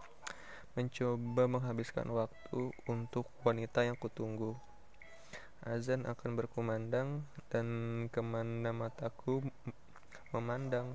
Mencoba 0.79 1.51
menghabiskan 1.51 2.07
waktu 2.15 2.71
untuk 2.87 3.27
wanita 3.43 3.83
yang 3.83 3.99
kutunggu. 3.99 4.55
Azan 5.67 6.07
akan 6.07 6.39
berkumandang 6.39 7.27
dan 7.51 7.67
ke 8.07 8.23
mana 8.23 8.71
mataku 8.71 9.43
memandang. 10.31 10.95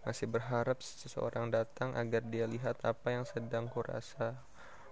Masih 0.00 0.32
berharap 0.32 0.80
seseorang 0.80 1.52
datang 1.52 1.92
agar 1.92 2.24
dia 2.24 2.48
lihat 2.48 2.80
apa 2.88 3.12
yang 3.12 3.28
sedang 3.28 3.68
kurasa 3.68 4.40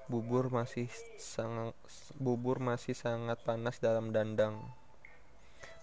bubur 0.09 0.49
masih 0.49 0.89
sangat 1.21 1.77
bubur 2.17 2.65
masih 2.65 2.97
sangat 2.97 3.37
panas 3.45 3.77
dalam 3.77 4.09
dandang. 4.11 4.57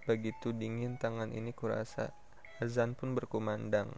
Begitu 0.10 0.54
dingin 0.54 0.98
tangan 0.98 1.30
ini 1.30 1.54
kurasa. 1.54 2.10
Azan 2.58 2.98
pun 2.98 3.14
berkumandang. 3.14 3.94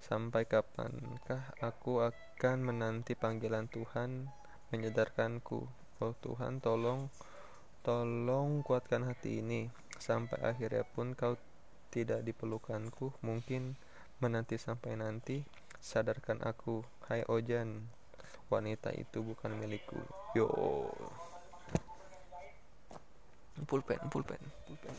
Sampai 0.00 0.48
kapankah 0.48 1.52
aku 1.60 2.00
akan 2.00 2.58
menanti 2.64 3.12
panggilan 3.12 3.68
Tuhan 3.68 4.32
menyadarkanku, 4.72 5.60
oh 6.00 6.14
Tuhan 6.22 6.60
tolong 6.64 7.10
tolong 7.82 8.60
kuatkan 8.62 9.08
hati 9.08 9.40
ini 9.40 9.72
sampai 9.96 10.38
akhirnya 10.44 10.84
pun 10.84 11.16
kau 11.16 11.34
tidak 11.88 12.20
dipelukanku 12.22 13.16
mungkin 13.24 13.80
menanti 14.20 14.60
sampai 14.60 14.94
nanti 14.94 15.42
sadarkan 15.80 16.44
aku 16.44 16.84
hai 17.08 17.24
Ojan 17.26 17.97
wanita 18.48 18.92
itu 18.96 19.20
bukan 19.22 19.52
milikku. 19.60 20.00
Yo. 20.36 20.48
Pulpen 23.68 24.00
pulpen. 24.08 24.40
Pulpen 24.66 24.96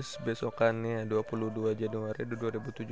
tulis 0.00 0.16
besokannya 0.24 1.04
22 1.04 1.76
Januari 1.76 2.24
2017 2.24 2.88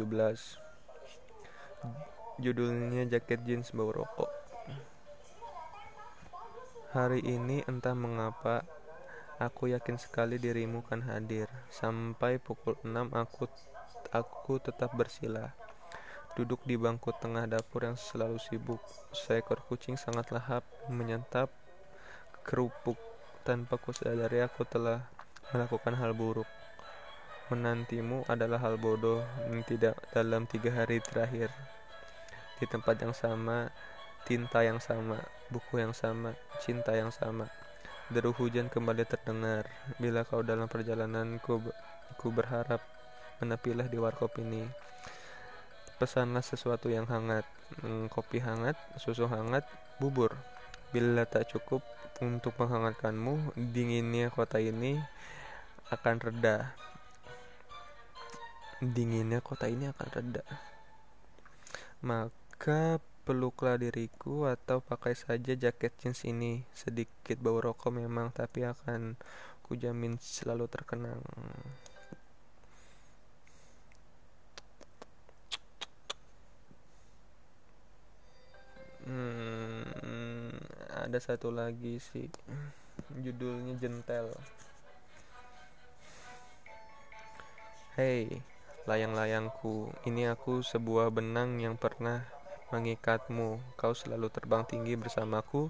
judulnya 2.36 3.09
jaket 3.09 3.40
jeans 3.48 3.72
bau 3.72 3.88
rokok. 3.88 4.28
Hari 6.92 7.24
ini 7.24 7.64
entah 7.64 7.96
mengapa 7.96 8.61
aku 9.40 9.72
yakin 9.72 9.96
sekali 9.96 10.36
dirimu 10.36 10.84
kan 10.84 11.00
hadir. 11.09 11.48
Sampai 11.72 12.36
pukul 12.36 12.76
6 12.84 12.92
aku 13.16 13.48
aku 14.12 14.61
tetap 14.61 14.92
bersila. 14.92 15.56
Duduk 16.36 16.61
di 16.68 16.76
bangku 16.76 17.16
tengah 17.16 17.48
dapur 17.48 17.88
yang 17.88 17.96
selalu 17.96 18.36
sibuk. 18.36 18.84
Seekor 19.16 19.64
kucing 19.64 19.96
sangat 19.96 20.28
lahap 20.28 20.61
menyantap 20.92 21.48
kerupuk. 22.44 23.00
Tanpa 23.48 23.80
kusadari 23.80 24.44
aku 24.44 24.68
telah 24.68 25.09
melakukan 25.56 25.96
hal 25.96 26.12
buruk. 26.12 26.57
Menantimu 27.49 28.28
adalah 28.28 28.61
hal 28.61 28.76
bodoh 28.76 29.24
yang 29.49 29.64
tidak 29.64 29.96
dalam 30.12 30.44
tiga 30.44 30.68
hari 30.68 31.01
terakhir. 31.01 31.49
Di 32.61 32.68
tempat 32.68 33.01
yang 33.01 33.16
sama, 33.16 33.72
tinta 34.28 34.61
yang 34.61 34.76
sama, 34.84 35.16
buku 35.49 35.80
yang 35.80 35.96
sama, 35.96 36.36
cinta 36.61 36.92
yang 36.92 37.09
sama. 37.09 37.49
Deru 38.12 38.36
hujan 38.36 38.68
kembali 38.68 39.09
terdengar. 39.09 39.64
Bila 39.96 40.28
kau 40.28 40.44
dalam 40.44 40.68
perjalananku, 40.68 41.72
ku 42.20 42.28
berharap 42.28 42.84
menepilah 43.40 43.88
di 43.88 43.96
warkop 43.96 44.36
ini. 44.44 44.68
Pesanlah 45.96 46.44
sesuatu 46.44 46.92
yang 46.92 47.09
hangat, 47.09 47.49
hmm, 47.80 48.12
kopi 48.12 48.44
hangat, 48.44 48.76
susu 49.01 49.24
hangat, 49.24 49.64
bubur. 49.96 50.36
Bila 50.92 51.24
tak 51.24 51.49
cukup 51.49 51.80
untuk 52.20 52.53
menghangatkanmu, 52.61 53.57
dinginnya 53.57 54.28
kota 54.28 54.61
ini 54.61 55.01
akan 55.88 56.20
reda 56.20 56.76
dinginnya 58.78 59.42
kota 59.42 59.66
ini 59.66 59.90
akan 59.90 60.08
reda. 60.14 60.44
Maka 62.06 63.02
peluklah 63.26 63.76
diriku 63.76 64.46
atau 64.46 64.78
pakai 64.78 65.18
saja 65.18 65.52
jaket 65.58 65.92
jeans 65.98 66.22
ini. 66.24 66.62
Sedikit 66.70 67.36
bau 67.42 67.58
rokok 67.58 67.90
memang 67.90 68.30
tapi 68.30 68.62
akan 68.62 69.18
kujamin 69.66 70.16
selalu 70.22 70.70
terkenang. 70.70 71.20
Hmm, 79.08 80.52
ada 80.92 81.18
satu 81.18 81.48
lagi 81.48 81.98
sih. 81.98 82.28
Judulnya 83.18 83.74
jentel. 83.80 84.30
Hei, 87.98 88.38
layang-layangku, 88.89 89.93
ini 90.09 90.32
aku 90.32 90.64
sebuah 90.64 91.12
benang 91.12 91.61
yang 91.61 91.76
pernah 91.76 92.24
mengikatmu. 92.72 93.76
Kau 93.76 93.93
selalu 93.93 94.32
terbang 94.32 94.64
tinggi 94.64 94.97
bersamaku, 94.97 95.68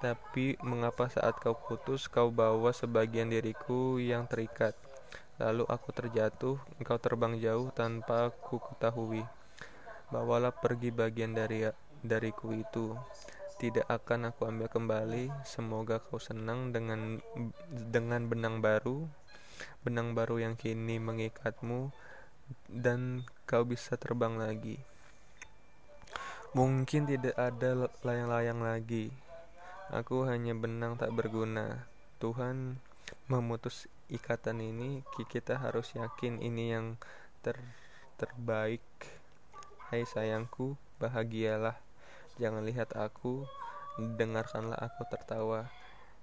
tapi 0.00 0.56
mengapa 0.64 1.12
saat 1.12 1.36
kau 1.36 1.52
putus 1.52 2.08
kau 2.08 2.32
bawa 2.32 2.72
sebagian 2.72 3.28
diriku 3.28 4.00
yang 4.00 4.24
terikat? 4.24 4.72
Lalu 5.36 5.68
aku 5.68 5.92
terjatuh, 5.92 6.56
engkau 6.80 6.96
terbang 6.96 7.36
jauh 7.36 7.68
tanpa 7.68 8.32
ku 8.32 8.56
ketahui. 8.56 9.20
Bawalah 10.08 10.56
pergi 10.56 10.88
bagian 10.88 11.36
dari 11.36 11.68
dariku 12.00 12.56
itu. 12.56 12.96
Tidak 13.60 13.84
akan 13.92 14.32
aku 14.32 14.48
ambil 14.48 14.72
kembali. 14.72 15.44
Semoga 15.44 16.00
kau 16.00 16.16
senang 16.16 16.72
dengan 16.72 17.20
dengan 17.68 18.24
benang 18.24 18.64
baru, 18.64 19.04
benang 19.84 20.16
baru 20.16 20.40
yang 20.40 20.54
kini 20.56 20.96
mengikatmu 20.96 21.92
dan 22.68 23.24
kau 23.44 23.64
bisa 23.64 23.96
terbang 23.96 24.36
lagi. 24.40 24.80
Mungkin 26.54 27.10
tidak 27.10 27.34
ada 27.34 27.90
layang-layang 28.06 28.62
lagi. 28.62 29.10
Aku 29.90 30.22
hanya 30.24 30.54
benang 30.54 30.94
tak 30.94 31.10
berguna. 31.10 31.84
Tuhan 32.22 32.78
memutus 33.26 33.90
ikatan 34.06 34.62
ini, 34.62 35.02
kita 35.28 35.58
harus 35.58 35.92
yakin 35.98 36.38
ini 36.38 36.72
yang 36.72 36.94
ter 37.42 37.58
terbaik. 38.16 38.86
Hai 39.90 40.06
sayangku, 40.06 40.78
bahagialah. 41.02 41.74
Jangan 42.38 42.62
lihat 42.62 42.94
aku, 42.94 43.44
dengarkanlah 43.98 44.78
aku 44.78 45.02
tertawa. 45.10 45.70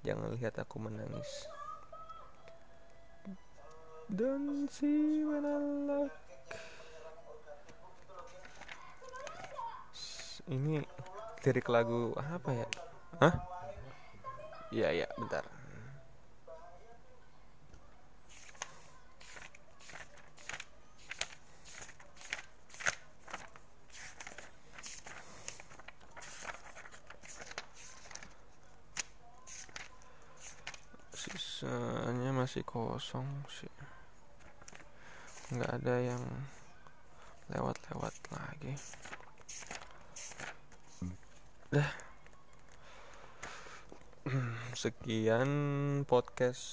Jangan 0.07 0.33
lihat 0.39 0.57
aku 0.57 0.79
menangis. 0.79 1.47
Don't 4.11 4.67
see 4.67 5.23
when 5.23 5.47
I 5.47 5.55
look. 5.87 6.11
Ini 10.51 10.83
lirik 11.47 11.71
lagu 11.71 12.11
apa 12.19 12.51
ya? 12.51 12.67
Hah? 13.23 13.35
Iya 14.67 14.91
iya 14.91 15.07
bentar. 15.15 15.47
Sisanya 31.15 32.35
masih 32.35 32.67
kosong 32.67 33.47
sih 33.47 33.71
nggak 35.51 35.83
ada 35.83 35.95
yang 35.99 36.23
lewat-lewat 37.51 38.15
lagi. 38.31 38.71
Dah. 41.75 41.91
Sekian 44.79 45.51
podcast 46.07 46.63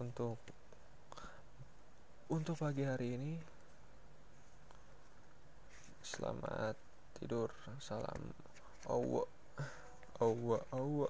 untuk 0.00 0.40
untuk 2.32 2.56
pagi 2.56 2.88
hari 2.88 3.20
ini. 3.20 3.36
Selamat 6.00 6.80
tidur. 7.20 7.52
Salam. 7.84 8.32
Awa. 8.88 9.28
Awa 10.24 10.58
awa 10.72 11.08